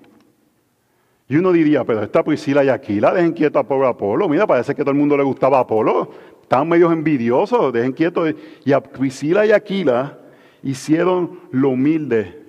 [1.29, 4.29] Y uno diría, pero esta Priscila y Aquila, dejen quieto a pobre Apolo.
[4.29, 6.09] Mira, parece que a todo el mundo le gustaba Apolo.
[6.41, 8.23] Estaban medio envidiosos, dejen quieto.
[8.63, 10.17] Y a Priscila y Aquila
[10.63, 12.45] hicieron lo humilde.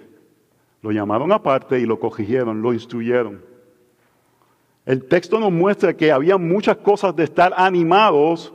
[0.81, 3.43] Lo llamaron aparte y lo corrigieron, lo instruyeron.
[4.87, 8.55] El texto nos muestra que había muchas cosas de estar animados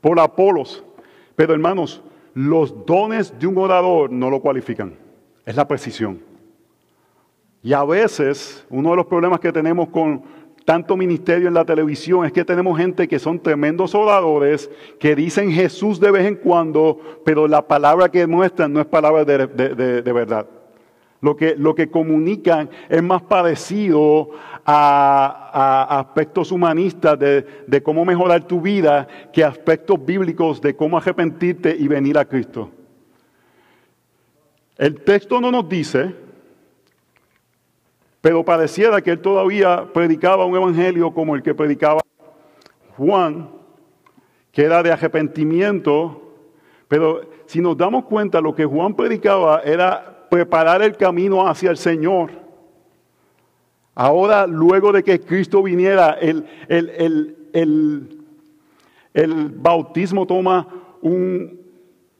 [0.00, 0.82] por Apolos.
[1.36, 4.94] Pero hermanos, los dones de un orador no lo cualifican,
[5.44, 6.29] es la precisión.
[7.62, 10.22] Y a veces uno de los problemas que tenemos con
[10.64, 15.50] tanto ministerio en la televisión es que tenemos gente que son tremendos oradores, que dicen
[15.50, 20.12] Jesús de vez en cuando, pero la palabra que muestran no es palabra de, de
[20.12, 20.46] verdad.
[21.22, 24.30] Lo que, lo que comunican es más parecido
[24.64, 31.76] a, aspectos humanistas de, de, cómo mejorar tu vida que aspectos bíblicos de cómo arrepentirte
[31.78, 32.70] y venir a Cristo.
[34.78, 36.14] El texto no nos dice,
[38.20, 42.00] pero pareciera que él todavía predicaba un evangelio como el que predicaba
[42.96, 43.48] Juan,
[44.52, 46.34] que era de arrepentimiento,
[46.88, 51.76] pero si nos damos cuenta, lo que Juan predicaba era preparar el camino hacia el
[51.76, 52.30] Señor.
[53.94, 56.46] Ahora, luego de que Cristo viniera, el,
[57.52, 58.16] el,
[59.56, 60.66] bautismo toma
[61.02, 61.59] un,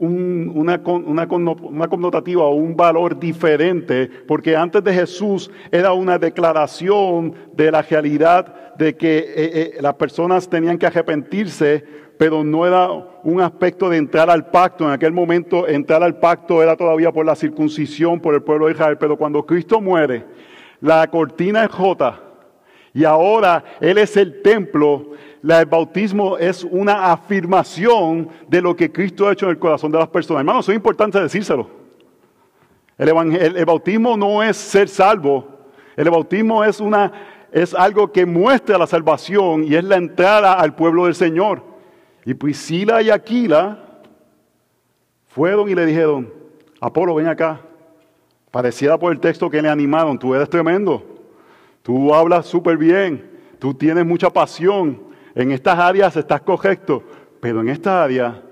[0.00, 7.70] una, una, connotativa o un valor diferente, porque antes de Jesús era una declaración de
[7.70, 11.84] la realidad de que eh, eh, las personas tenían que arrepentirse
[12.16, 12.90] pero no era
[13.24, 14.84] un aspecto de entrar al pacto.
[14.84, 18.72] En aquel momento entrar al pacto era todavía por la circuncisión, por el pueblo de
[18.72, 20.26] Israel, pero cuando Cristo muere,
[20.82, 22.29] la cortina es jota
[22.92, 25.12] y ahora Él es el templo.
[25.42, 29.98] El bautismo es una afirmación de lo que Cristo ha hecho en el corazón de
[29.98, 30.40] las personas.
[30.40, 31.68] Hermanos, es importante decírselo.
[32.98, 35.48] El, el bautismo no es ser salvo.
[35.96, 37.12] El bautismo es, una,
[37.52, 41.62] es algo que muestra la salvación y es la entrada al pueblo del Señor.
[42.26, 43.78] Y Priscila y Aquila
[45.28, 46.32] fueron y le dijeron,
[46.80, 47.60] Apolo, ven acá.
[48.50, 51.09] Pareciera por el texto que le animaron, tú eres tremendo.
[51.82, 57.02] Tú hablas súper bien, tú tienes mucha pasión, en estas áreas estás correcto,
[57.40, 58.42] pero en esta área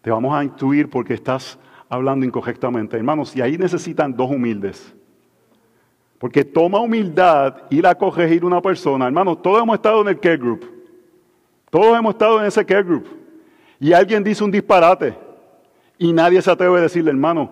[0.00, 1.58] te vamos a instruir porque estás
[1.88, 2.96] hablando incorrectamente.
[2.96, 4.94] Hermanos, y ahí necesitan dos humildes.
[6.18, 9.06] Porque toma humildad ir a corregir una persona.
[9.06, 10.64] Hermanos, todos hemos estado en el care group.
[11.70, 13.06] Todos hemos estado en ese care group.
[13.80, 15.14] Y alguien dice un disparate.
[15.98, 17.50] Y nadie se atreve a decirle, hermano,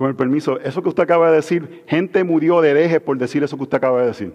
[0.00, 3.42] con el permiso, eso que usted acaba de decir, gente murió de hereje por decir
[3.42, 4.32] eso que usted acaba de decir.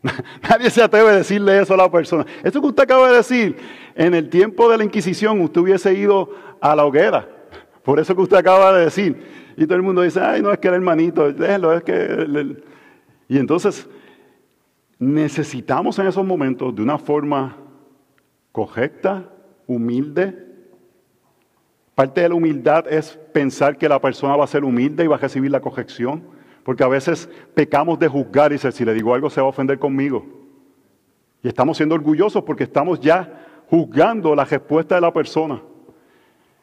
[0.48, 2.24] Nadie se atreve a decirle eso a la persona.
[2.44, 3.56] Eso que usted acaba de decir,
[3.96, 6.30] en el tiempo de la Inquisición usted hubiese ido
[6.60, 7.28] a la hoguera.
[7.82, 9.26] Por eso que usted acaba de decir.
[9.56, 12.56] Y todo el mundo dice, ay, no es que el hermanito, déjelo, es que...
[13.26, 13.88] Y entonces
[15.00, 17.56] necesitamos en esos momentos de una forma
[18.52, 19.28] correcta,
[19.66, 20.53] humilde.
[21.94, 25.16] Parte de la humildad es pensar que la persona va a ser humilde y va
[25.16, 26.22] a recibir la corrección.
[26.64, 29.50] Porque a veces pecamos de juzgar y decir, si le digo algo se va a
[29.50, 30.24] ofender conmigo.
[31.42, 35.62] Y estamos siendo orgullosos porque estamos ya juzgando la respuesta de la persona.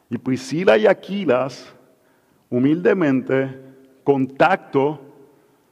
[0.09, 1.73] Y Priscila y Aquilas,
[2.49, 3.59] humildemente,
[4.03, 4.99] contacto,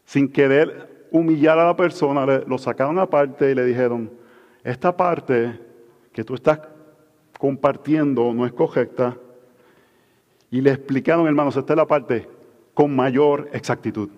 [0.05, 4.11] sin querer humillar a la persona, lo sacaron aparte y le dijeron,
[4.63, 5.59] esta parte
[6.13, 6.59] que tú estás
[7.37, 9.17] compartiendo no es correcta.
[10.51, 12.27] Y le explicaron, hermanos, esta es la parte
[12.73, 14.09] con mayor exactitud.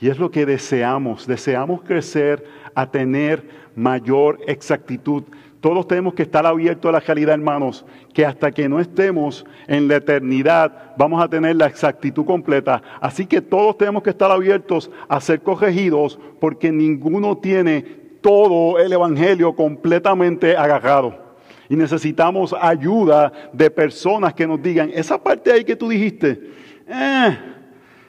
[0.00, 2.44] Y es lo que deseamos, deseamos crecer
[2.74, 3.42] a tener
[3.74, 5.24] mayor exactitud.
[5.60, 7.84] Todos tenemos que estar abiertos a la realidad, hermanos,
[8.14, 12.80] que hasta que no estemos en la eternidad vamos a tener la exactitud completa.
[13.00, 17.82] Así que todos tenemos que estar abiertos a ser corregidos porque ninguno tiene
[18.20, 21.27] todo el Evangelio completamente agarrado.
[21.68, 26.50] Y necesitamos ayuda de personas que nos digan, esa parte ahí que tú dijiste,
[26.86, 27.38] eh,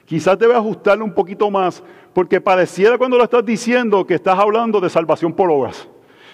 [0.10, 1.84] Quizás debe ajustarlo un poquito más,
[2.14, 5.88] porque pareciera cuando lo estás diciendo que estás hablando de salvación por obras.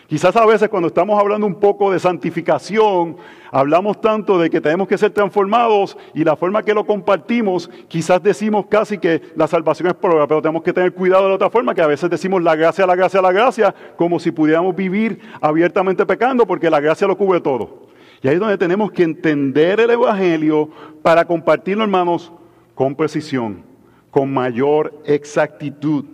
[0.08, 3.18] Quizás a veces cuando estamos hablando un poco de santificación,
[3.52, 8.22] hablamos tanto de que tenemos que ser transformados y la forma que lo compartimos, quizás
[8.22, 11.50] decimos casi que la salvación es obra, pero tenemos que tener cuidado de la otra
[11.50, 15.20] forma, que a veces decimos la gracia, la gracia, la gracia, como si pudiéramos vivir
[15.42, 17.88] abiertamente pecando, porque la gracia lo cubre todo.
[18.22, 20.70] Y ahí es donde tenemos que entender el Evangelio
[21.02, 22.32] para compartirlo, hermanos,
[22.76, 23.64] con precisión,
[24.12, 26.06] con mayor exactitud.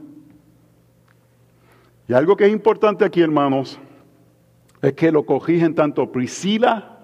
[2.07, 3.79] Y algo que es importante aquí, hermanos,
[4.81, 6.97] es que lo corrigen tanto Priscila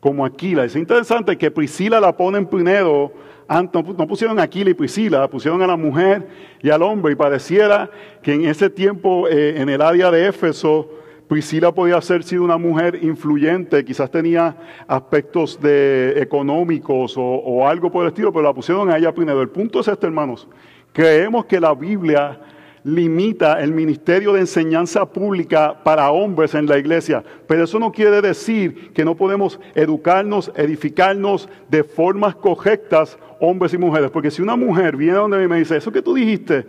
[0.00, 0.64] como Aquila.
[0.64, 3.12] Es interesante que Priscila la ponen primero,
[3.48, 6.26] no pusieron Aquila y Priscila, pusieron a la mujer
[6.62, 7.90] y al hombre, y pareciera
[8.22, 10.90] que en ese tiempo, eh, en el área de Éfeso,
[11.30, 14.56] Priscila podía ser sido una mujer influyente, quizás tenía
[14.88, 19.40] aspectos de económicos o, algo por el estilo, pero la pusieron a ella primero.
[19.40, 20.48] El punto es este, hermanos.
[20.92, 22.40] Creemos que la Biblia
[22.84, 28.20] limita el ministerio de enseñanza pública para hombres en la iglesia, pero eso no quiere
[28.20, 34.56] decir que no podemos educarnos, edificarnos de formas correctas, hombres y mujeres, porque si una
[34.56, 36.66] mujer viene donde mí y me dice, eso que tú dijiste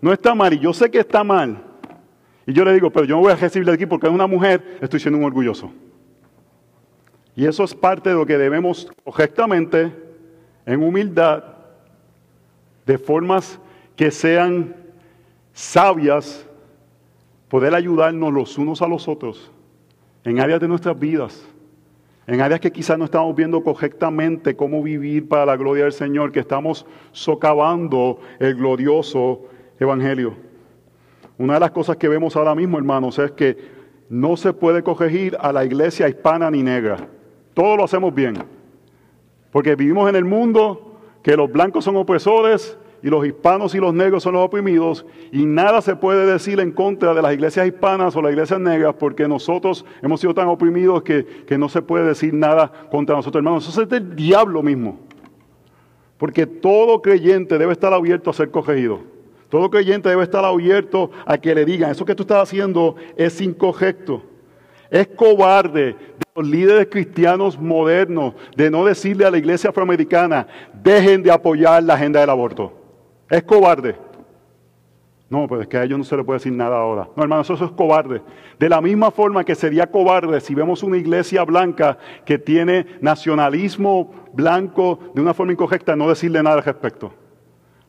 [0.00, 1.62] no está mal y yo sé que está mal,
[2.46, 4.78] y yo le digo, pero yo no voy a recibirle aquí porque es una mujer,
[4.80, 5.70] estoy siendo un orgulloso.
[7.36, 9.92] Y eso es parte de lo que debemos correctamente,
[10.66, 11.44] en humildad,
[12.86, 13.60] de formas
[13.94, 14.74] que sean
[15.52, 16.46] sabias,
[17.48, 19.50] poder ayudarnos los unos a los otros
[20.24, 21.46] en áreas de nuestras vidas,
[22.26, 26.30] en áreas que quizás no estamos viendo correctamente cómo vivir para la gloria del Señor,
[26.30, 29.42] que estamos socavando el glorioso
[29.78, 30.34] Evangelio.
[31.38, 33.56] Una de las cosas que vemos ahora mismo, hermanos, es que
[34.10, 37.08] no se puede corregir a la iglesia hispana ni negra.
[37.54, 38.36] Todo lo hacemos bien.
[39.50, 43.94] Porque vivimos en el mundo que los blancos son opresores y los hispanos y los
[43.94, 48.14] negros son los oprimidos y nada se puede decir en contra de las iglesias hispanas
[48.14, 52.04] o las iglesias negras porque nosotros hemos sido tan oprimidos que, que no se puede
[52.04, 53.68] decir nada contra nosotros, hermanos.
[53.68, 54.98] Eso es del diablo mismo.
[56.18, 59.00] Porque todo creyente debe estar abierto a ser corregido.
[59.48, 63.40] Todo creyente debe estar abierto a que le digan, eso que tú estás haciendo es
[63.40, 64.22] incorrecto.
[64.90, 70.46] Es cobarde de los líderes cristianos modernos de no decirle a la iglesia afroamericana,
[70.82, 72.79] dejen de apoyar la agenda del aborto.
[73.30, 73.94] Es cobarde.
[75.30, 77.08] No, pues es que a ellos no se les puede decir nada ahora.
[77.14, 78.20] No, hermanos, eso es cobarde.
[78.58, 84.12] De la misma forma que sería cobarde si vemos una iglesia blanca que tiene nacionalismo
[84.32, 87.14] blanco de una forma incorrecta, no decirle nada al respecto.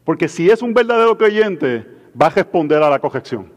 [0.03, 1.87] Porque si es un verdadero creyente,
[2.19, 3.51] va a responder a la corrección.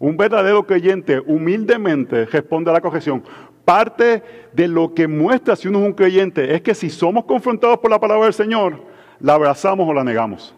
[0.00, 3.22] Un verdadero creyente humildemente responde a la corrección.
[3.64, 7.78] Parte de lo que muestra si uno es un creyente es que si somos confrontados
[7.78, 8.82] por la palabra del Señor,
[9.20, 10.56] la abrazamos o la negamos.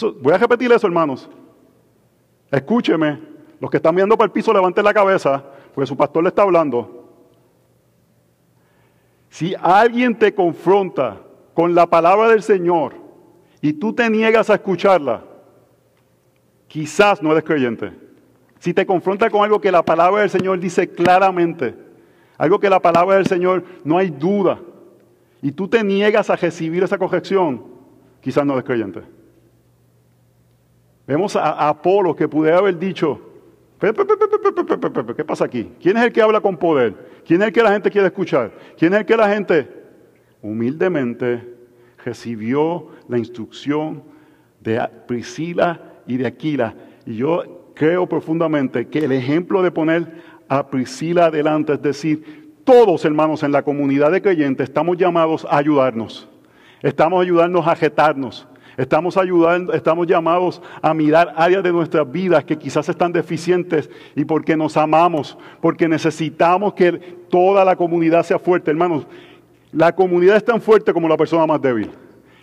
[0.00, 1.28] Voy a repetir eso, hermanos.
[2.50, 3.20] escúcheme,
[3.60, 5.42] los que están mirando para el piso levanten la cabeza,
[5.74, 7.08] porque su pastor le está hablando.
[9.28, 11.20] Si alguien te confronta
[11.54, 12.94] con la palabra del Señor
[13.60, 15.24] y tú te niegas a escucharla,
[16.68, 17.92] quizás no eres creyente.
[18.58, 21.74] Si te confronta con algo que la palabra del Señor dice claramente,
[22.38, 24.60] algo que la palabra del Señor no hay duda,
[25.40, 27.64] y tú te niegas a recibir esa corrección,
[28.20, 29.21] quizás no eres creyente.
[31.06, 33.20] Vemos a, Apolo que pudiera haber dicho,
[33.80, 35.72] ¿qué pasa aquí?
[35.80, 37.22] ¿Quién es el que habla con poder?
[37.26, 38.52] ¿Quién es el que la gente quiere escuchar?
[38.78, 39.68] ¿Quién es el que la gente
[40.40, 41.56] humildemente
[42.04, 44.02] recibió la instrucción
[44.60, 46.74] de Priscila y de Aquila?
[47.04, 53.04] Y yo creo profundamente que el ejemplo de poner a Priscila adelante, es decir, todos
[53.04, 56.28] hermanos en la comunidad de creyentes estamos llamados a ayudarnos.
[56.80, 58.46] Estamos ayudarnos a jetarnos.
[58.76, 64.24] Estamos ayudando, estamos llamados a mirar áreas de nuestras vidas que quizás están deficientes y
[64.24, 66.92] porque nos amamos, porque necesitamos que
[67.28, 69.06] toda la comunidad sea fuerte, hermanos.
[69.72, 71.90] La comunidad es tan fuerte como la persona más débil.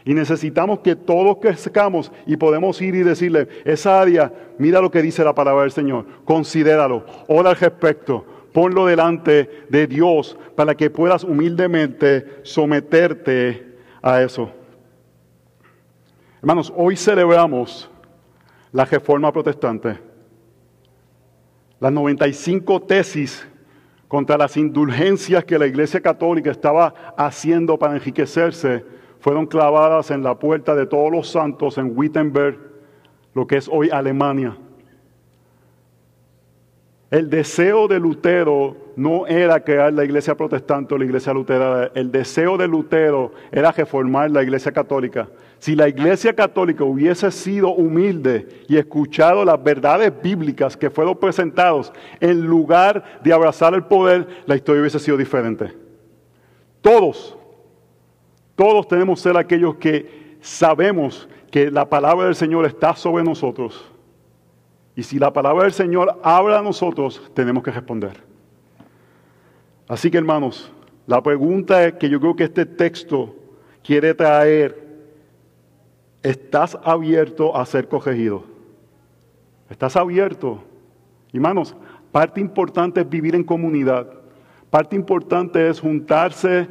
[0.05, 5.01] Y necesitamos que todos crezcamos y podemos ir y decirle, esa área, mira lo que
[5.01, 10.89] dice la palabra del Señor, considéralo, ora al respecto, ponlo delante de Dios para que
[10.89, 14.51] puedas humildemente someterte a eso.
[16.41, 17.89] Hermanos, hoy celebramos
[18.71, 19.99] la reforma protestante.
[21.81, 23.45] Las 95 tesis
[24.07, 28.85] contra las indulgencias que la Iglesia Católica estaba haciendo para enriquecerse
[29.19, 32.57] fueron clavadas en la puerta de todos los santos en Wittenberg,
[33.33, 34.57] lo que es hoy Alemania.
[37.11, 41.91] El deseo de Lutero no era crear la iglesia protestante o la iglesia luterana.
[41.95, 45.27] El deseo de Lutero era reformar la iglesia católica.
[45.59, 51.91] Si la iglesia católica hubiese sido humilde y escuchado las verdades bíblicas que fueron presentadas
[52.19, 55.73] en lugar de abrazar el poder, la historia hubiese sido diferente.
[56.81, 57.35] Todos
[58.59, 63.89] todos tenemos que ser aquellos que sabemos que la palabra del Señor está sobre nosotros.
[64.97, 68.21] Y si la palabra del Señor habla a nosotros, tenemos que responder.
[69.87, 70.73] Así que hermanos,
[71.07, 73.33] la pregunta que yo creo que este texto
[73.81, 74.88] quiere traer,
[76.23, 78.43] ¿estás abierto a ser corregido?
[79.69, 80.63] ¿Estás abierto?
[81.31, 81.75] Hermanos,
[82.11, 84.07] parte importante es vivir en comunidad.
[84.69, 86.67] Parte importante es juntarse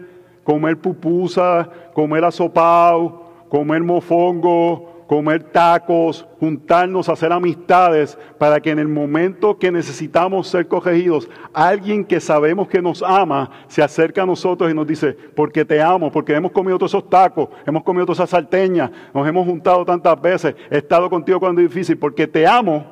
[0.48, 8.88] comer pupusa, comer asopao, comer mofongo, comer tacos, juntarnos, hacer amistades, para que en el
[8.88, 14.70] momento que necesitamos ser corregidos, alguien que sabemos que nos ama se acerca a nosotros
[14.70, 18.18] y nos dice, porque te amo, porque hemos comido todos esos tacos, hemos comido todas
[18.18, 22.46] esas salteñas, nos hemos juntado tantas veces, he estado contigo cuando es difícil, porque te
[22.46, 22.84] amo,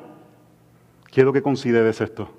[1.12, 2.30] quiero que consideres esto.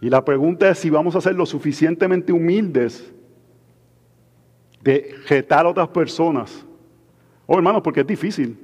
[0.00, 3.14] Y la pregunta es si vamos a ser lo suficientemente humildes
[4.82, 6.66] de retar a otras personas.
[7.50, 8.58] Oh, hermanos, porque es difícil.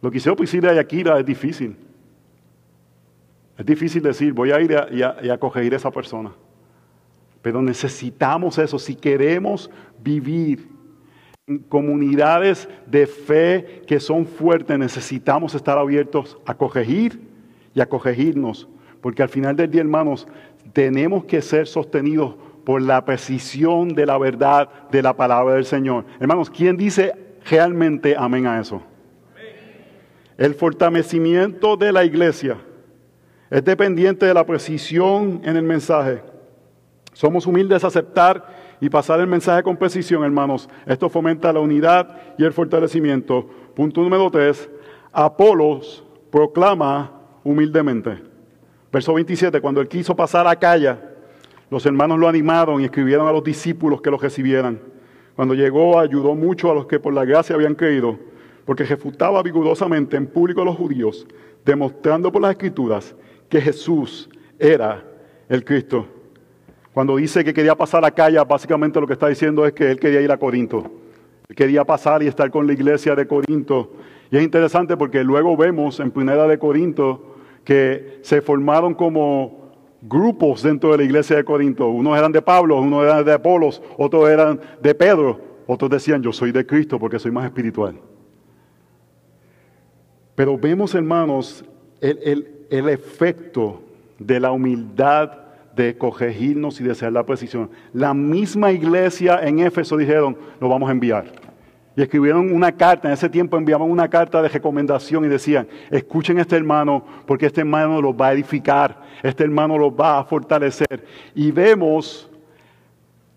[0.00, 1.76] Lo que hicieron Priscila y Akira es difícil.
[3.58, 6.32] Es difícil decir, voy a ir y a, y a esa persona.
[7.42, 8.78] Pero necesitamos eso.
[8.78, 9.70] Si queremos
[10.02, 10.70] vivir
[11.46, 17.20] en comunidades de fe que son fuertes, necesitamos estar abiertos a corregir
[17.74, 18.68] y a corregirnos.
[19.02, 20.26] Porque al final del día, hermanos,
[20.72, 26.06] tenemos que ser sostenidos por la precisión de la verdad de la palabra del Señor.
[26.20, 28.82] Hermanos, ¿quién dice realmente amén a eso?
[30.38, 32.56] El fortalecimiento de la iglesia
[33.50, 36.22] es dependiente de la precisión en el mensaje.
[37.12, 38.46] Somos humildes a aceptar
[38.80, 40.68] y pasar el mensaje con precisión, hermanos.
[40.86, 43.46] Esto fomenta la unidad y el fortalecimiento.
[43.74, 44.70] Punto número tres.
[45.12, 47.12] Apolos proclama
[47.44, 48.22] humildemente.
[48.92, 50.98] Verso 27, cuando él quiso pasar a Calla,
[51.68, 54.80] los hermanos lo animaron y escribieron a los discípulos que lo recibieran.
[55.40, 58.18] Cuando llegó ayudó mucho a los que por la gracia habían creído,
[58.66, 61.26] porque refutaba vigorosamente en público a los judíos,
[61.64, 63.16] demostrando por las escrituras
[63.48, 64.28] que Jesús
[64.58, 65.02] era
[65.48, 66.06] el Cristo.
[66.92, 69.98] Cuando dice que quería pasar a Calla, básicamente lo que está diciendo es que él
[69.98, 70.92] quería ir a Corinto.
[71.48, 73.92] Él quería pasar y estar con la iglesia de Corinto.
[74.30, 79.59] Y es interesante porque luego vemos en Primera de Corinto que se formaron como
[80.02, 81.88] grupos dentro de la iglesia de Corinto.
[81.88, 86.32] Unos eran de Pablo, unos eran de Apolos, otros eran de Pedro, otros decían yo
[86.32, 87.96] soy de Cristo porque soy más espiritual.
[90.34, 91.64] Pero vemos, hermanos,
[92.00, 93.82] el, el efecto
[94.18, 95.32] de la humildad
[95.74, 97.70] de corregirnos y de hacer la precisión.
[97.92, 101.39] La misma iglesia en Éfeso dijeron, lo vamos a enviar.
[101.96, 106.38] Y escribieron una carta, en ese tiempo enviaban una carta de recomendación y decían, escuchen
[106.38, 110.24] a este hermano porque este hermano los va a edificar, este hermano los va a
[110.24, 111.04] fortalecer.
[111.34, 112.30] Y vemos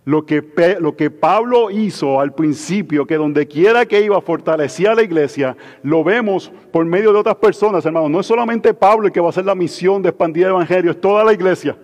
[0.05, 0.43] lo que,
[0.79, 6.03] lo que Pablo hizo al principio, que donde quiera que iba fortalecía la iglesia, lo
[6.03, 8.11] vemos por medio de otras personas, hermanos.
[8.11, 10.91] No es solamente Pablo el que va a hacer la misión de expandir el Evangelio,
[10.91, 11.75] es toda la iglesia.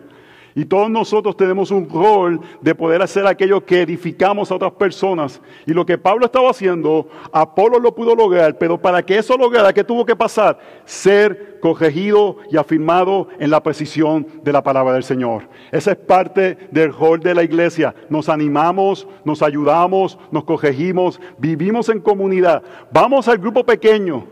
[0.60, 5.41] Y todos nosotros tenemos un rol de poder hacer aquello que edificamos a otras personas.
[5.66, 9.72] Y lo que Pablo estaba haciendo, Apolo lo pudo lograr, pero para que eso lograra,
[9.72, 10.60] ¿qué tuvo que pasar?
[10.84, 15.47] Ser corregido y afirmado en la precisión de la palabra del Señor.
[15.72, 17.95] Esa es parte del rol de la iglesia.
[18.10, 22.64] Nos animamos, nos ayudamos, nos corregimos, vivimos en comunidad.
[22.91, 24.28] Vamos al grupo pequeño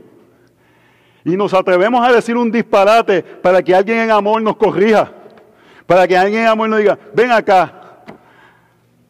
[1.23, 5.13] y nos atrevemos a decir un disparate para que alguien en amor nos corrija.
[5.87, 8.03] Para que alguien en amor nos diga, ven acá,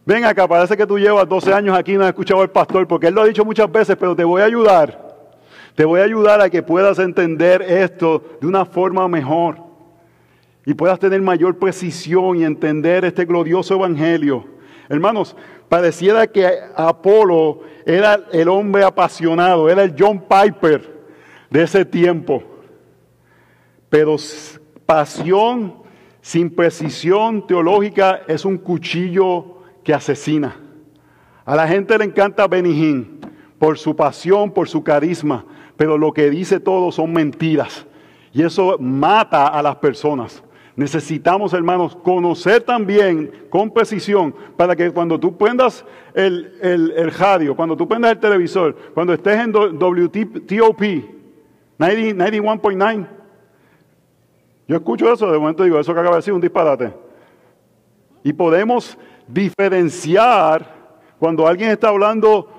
[0.06, 2.88] ven acá, parece que tú llevas 12 años aquí y no has escuchado al pastor,
[2.88, 5.08] porque él lo ha dicho muchas veces, pero te voy a ayudar.
[5.74, 9.58] Te voy a ayudar a que puedas entender esto de una forma mejor
[10.66, 14.46] y puedas tener mayor precisión y entender este glorioso evangelio.
[14.90, 15.36] Hermanos,
[15.70, 21.06] pareciera que Apolo era el hombre apasionado, era el John Piper
[21.50, 22.44] de ese tiempo.
[23.90, 24.16] Pero
[24.86, 25.87] pasión
[26.28, 30.58] sin precisión teológica es un cuchillo que asesina.
[31.46, 33.22] A la gente le encanta Benijín
[33.58, 35.46] por su pasión, por su carisma,
[35.78, 37.88] pero lo que dice todo son mentiras.
[38.34, 40.44] Y eso mata a las personas.
[40.76, 47.78] Necesitamos, hermanos, conocer también con precisión para que cuando tú prendas el, el, radio, cuando
[47.78, 50.82] tú prendas el televisor, cuando estés en WTOP
[51.80, 53.17] 91.9,
[54.68, 56.94] yo escucho eso, de momento digo, eso que acaba de decir un disparate.
[58.24, 58.98] Y podemos
[59.28, 60.76] diferenciar
[61.20, 62.58] cuando alguien está hablando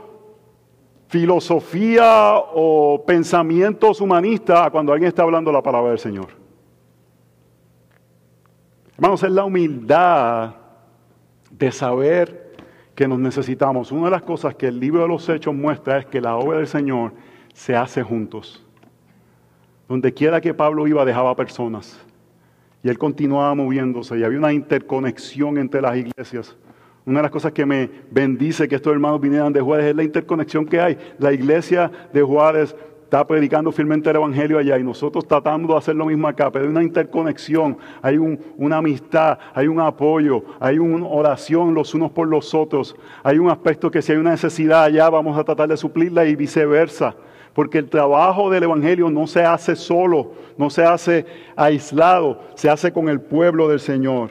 [1.08, 6.28] filosofía o pensamientos humanistas a cuando alguien está hablando la palabra del Señor.
[8.94, 10.54] Hermanos, es la humildad
[11.50, 12.52] de saber
[12.94, 13.92] que nos necesitamos.
[13.92, 16.58] Una de las cosas que el libro de los Hechos muestra es que la obra
[16.58, 17.12] del Señor
[17.54, 18.64] se hace juntos.
[19.88, 21.98] Donde quiera que Pablo iba dejaba personas.
[22.82, 26.56] Y él continuaba moviéndose y había una interconexión entre las iglesias.
[27.04, 30.04] Una de las cosas que me bendice que estos hermanos vinieran de Juárez es la
[30.04, 30.98] interconexión que hay.
[31.18, 32.76] La iglesia de Juárez
[33.08, 36.66] está predicando firmemente el Evangelio allá y nosotros tratando de hacer lo mismo acá, pero
[36.66, 42.28] hay una interconexión, hay una amistad, hay un apoyo, hay una oración los unos por
[42.28, 45.78] los otros, hay un aspecto que si hay una necesidad allá vamos a tratar de
[45.78, 47.16] suplirla y viceversa
[47.58, 52.92] porque el trabajo del Evangelio no se hace solo, no se hace aislado, se hace
[52.92, 54.30] con el pueblo del Señor.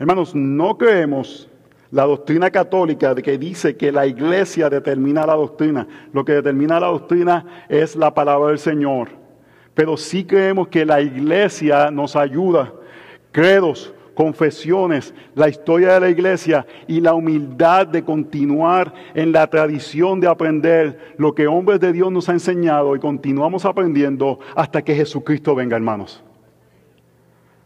[0.00, 1.48] Hermanos, no creemos
[1.92, 5.86] la doctrina católica que dice que la iglesia determina la doctrina.
[6.12, 9.10] Lo que determina la doctrina es la palabra del Señor.
[9.74, 12.72] Pero sí creemos que la iglesia nos ayuda.
[13.30, 20.20] Credos, confesiones, la historia de la iglesia y la humildad de continuar en la tradición
[20.20, 24.94] de aprender lo que hombres de Dios nos han enseñado y continuamos aprendiendo hasta que
[24.94, 26.22] Jesucristo venga, hermanos.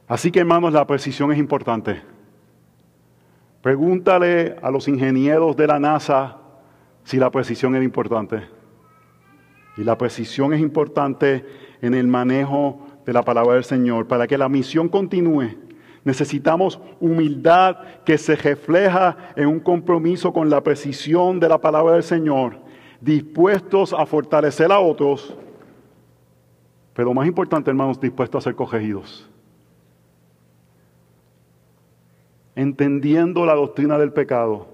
[0.06, 2.00] Así que, hermanos, la precisión es importante.
[3.60, 6.36] Pregúntale a los ingenieros de la NASA
[7.02, 8.42] si la precisión es importante.
[9.76, 11.44] Y la precisión es importante
[11.82, 15.63] en el manejo de la palabra del Señor para que la misión continúe
[16.04, 22.02] Necesitamos humildad que se refleja en un compromiso con la precisión de la palabra del
[22.02, 22.58] Señor,
[23.00, 25.34] dispuestos a fortalecer a otros,
[26.92, 29.28] pero más importante, hermanos, dispuestos a ser corregidos.
[32.54, 34.68] Entendiendo la doctrina del pecado,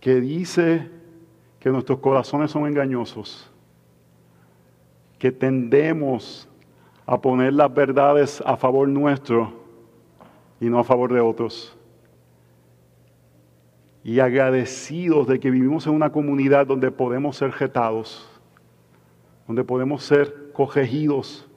[0.00, 0.88] que dice
[1.58, 3.50] que nuestros corazones son engañosos,
[5.18, 6.47] que tendemos
[7.08, 9.50] a poner las verdades a favor nuestro
[10.60, 11.74] y no a favor de otros.
[14.04, 18.28] Y agradecidos de que vivimos en una comunidad donde podemos ser retados,
[19.46, 21.48] donde podemos ser corregidos,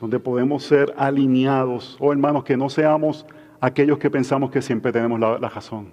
[0.00, 1.98] donde podemos ser alineados.
[2.00, 3.26] Oh hermanos, que no seamos
[3.60, 5.92] aquellos que pensamos que siempre tenemos la, la razón.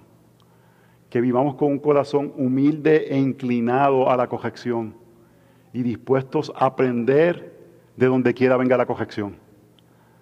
[1.10, 4.94] Que vivamos con un corazón humilde e inclinado a la corrección
[5.74, 7.53] y dispuestos a aprender
[7.96, 9.36] de donde quiera venga la corrección.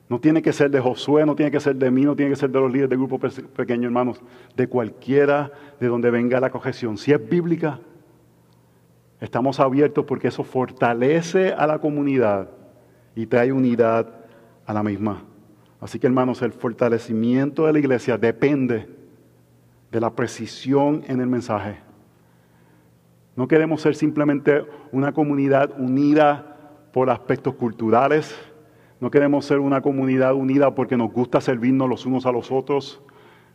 [0.08, 2.36] No tiene que ser de Josué, no tiene que ser de mí, no tiene que
[2.36, 4.20] ser de los líderes del grupo pequeño, hermanos.
[4.54, 5.50] De cualquiera
[5.80, 6.98] de donde venga la corrección.
[6.98, 7.80] Si es bíblica,
[9.20, 12.50] estamos abiertos porque eso fortalece a la comunidad
[13.14, 14.06] y trae unidad
[14.66, 15.22] a la misma.
[15.80, 18.88] Así que, hermanos, el fortalecimiento de la iglesia depende
[19.90, 21.78] de la precisión en el mensaje.
[23.34, 26.51] No queremos ser simplemente una comunidad unida
[26.92, 28.34] por aspectos culturales.
[29.00, 33.02] No queremos ser una comunidad unida porque nos gusta servirnos los unos a los otros.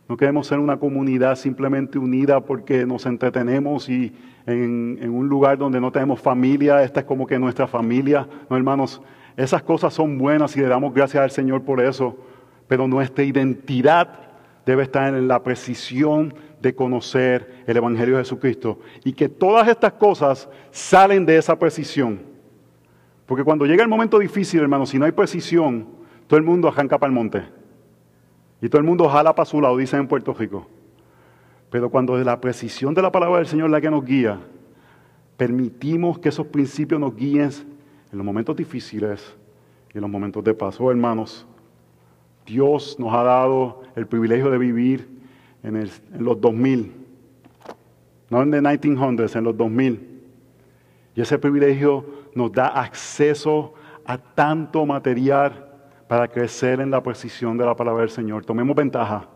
[0.08, 4.14] No queremos ser una comunidad simplemente unida porque nos entretenemos y
[4.46, 8.26] en, un lugar donde no tenemos familia, esta es como que nuestra familia.
[8.48, 9.02] No, hermanos,
[9.36, 12.16] esas cosas son buenas y le damos gracias al Señor por eso,
[12.66, 14.08] pero nuestra identidad
[14.64, 19.92] debe estar en la precisión de conocer el Evangelio de Jesucristo y que todas estas
[19.92, 22.27] cosas salen de esa precisión.
[23.28, 25.86] Porque cuando llega el momento difícil, hermanos, si no hay precisión,
[26.26, 27.42] todo el mundo arranca para el monte.
[28.62, 30.66] Y todo el mundo jala para su lado, dicen en Puerto Rico.
[31.70, 34.40] Pero cuando es la precisión de la palabra del Señor la que nos guía,
[35.36, 37.50] permitimos que esos principios nos guíen
[38.10, 39.36] en los momentos difíciles
[39.92, 40.80] y en los momentos de paz.
[40.80, 41.46] Oh, hermanos,
[42.46, 45.06] Dios nos ha dado el privilegio de vivir
[45.62, 46.94] en, el, en los 2000,
[48.30, 50.20] no en los 1900, en los 2000.
[51.14, 53.74] Y ese privilegio nos da acceso
[54.04, 55.68] a tanto material
[56.06, 58.44] para crecer en la precisión de la palabra del Señor.
[58.44, 59.28] Tomemos ventaja.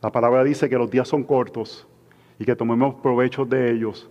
[0.00, 1.86] La palabra dice que los días son cortos
[2.38, 4.10] y que tomemos provecho de ellos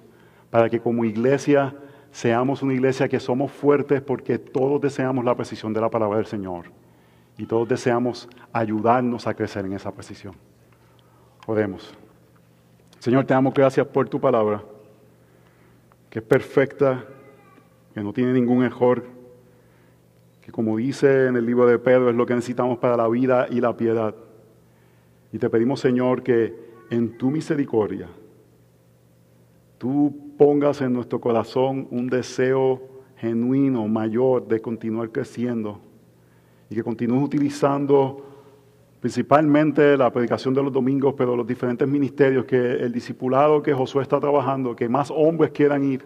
[0.52, 1.76] para que como iglesia
[2.12, 6.28] seamos una iglesia que somos fuertes porque todos deseamos la precisión de la palabra del
[6.28, 6.66] Señor
[7.38, 10.36] y todos deseamos ayudarnos a crecer en esa precisión.
[11.48, 11.98] Oremos.
[13.00, 14.62] Señor, te damos gracias por tu palabra,
[16.10, 17.04] que es perfecta,
[17.94, 19.04] que no tiene ningún error
[20.42, 23.48] que como dice en el libro de Pedro, es lo que necesitamos para la vida
[23.50, 24.16] y la piedad.
[25.32, 26.54] Y te pedimos, Señor, que
[26.90, 28.10] en tu misericordia
[29.78, 32.82] tú pongas en nuestro corazón un deseo
[33.18, 35.80] genuino, mayor, de continuar creciendo
[36.70, 38.26] y que continúes utilizando
[39.00, 44.04] principalmente la predicación de los domingos, pero los diferentes ministerios, que el discipulado que Josué
[44.04, 46.04] está trabajando, que más hombres quieran ir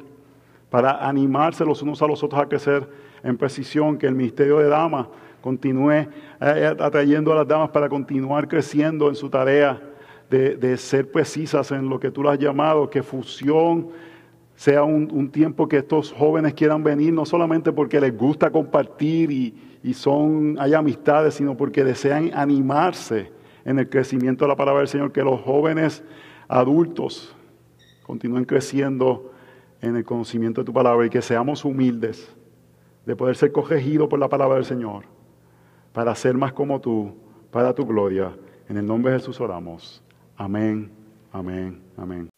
[0.70, 2.88] para animarse los unos a los otros a crecer
[3.24, 5.08] en precisión, que el ministerio de damas
[5.42, 6.08] continúe eh,
[6.42, 9.82] eh, atrayendo a las damas para continuar creciendo en su tarea
[10.30, 13.90] de, ser precisas en lo que tú lo has llamado, que fusión
[14.56, 19.80] sea un, tiempo que estos jóvenes quieran venir, no solamente porque les gusta compartir y,
[19.84, 23.32] y son, hay amistades, sino porque desean animarse
[23.66, 26.04] en el crecimiento de la palabra del Señor, que los jóvenes
[26.48, 27.36] adultos
[28.04, 29.32] continúen creciendo
[29.86, 32.36] en el conocimiento de tu palabra y que seamos humildes
[33.06, 35.06] de poder ser corregido por la palabra del Señor,
[35.94, 37.16] para ser más como tú,
[37.52, 38.36] para tu gloria.
[38.68, 40.04] En el nombre de Jesús oramos.
[40.36, 40.92] Amén,
[41.32, 42.35] amén, amén.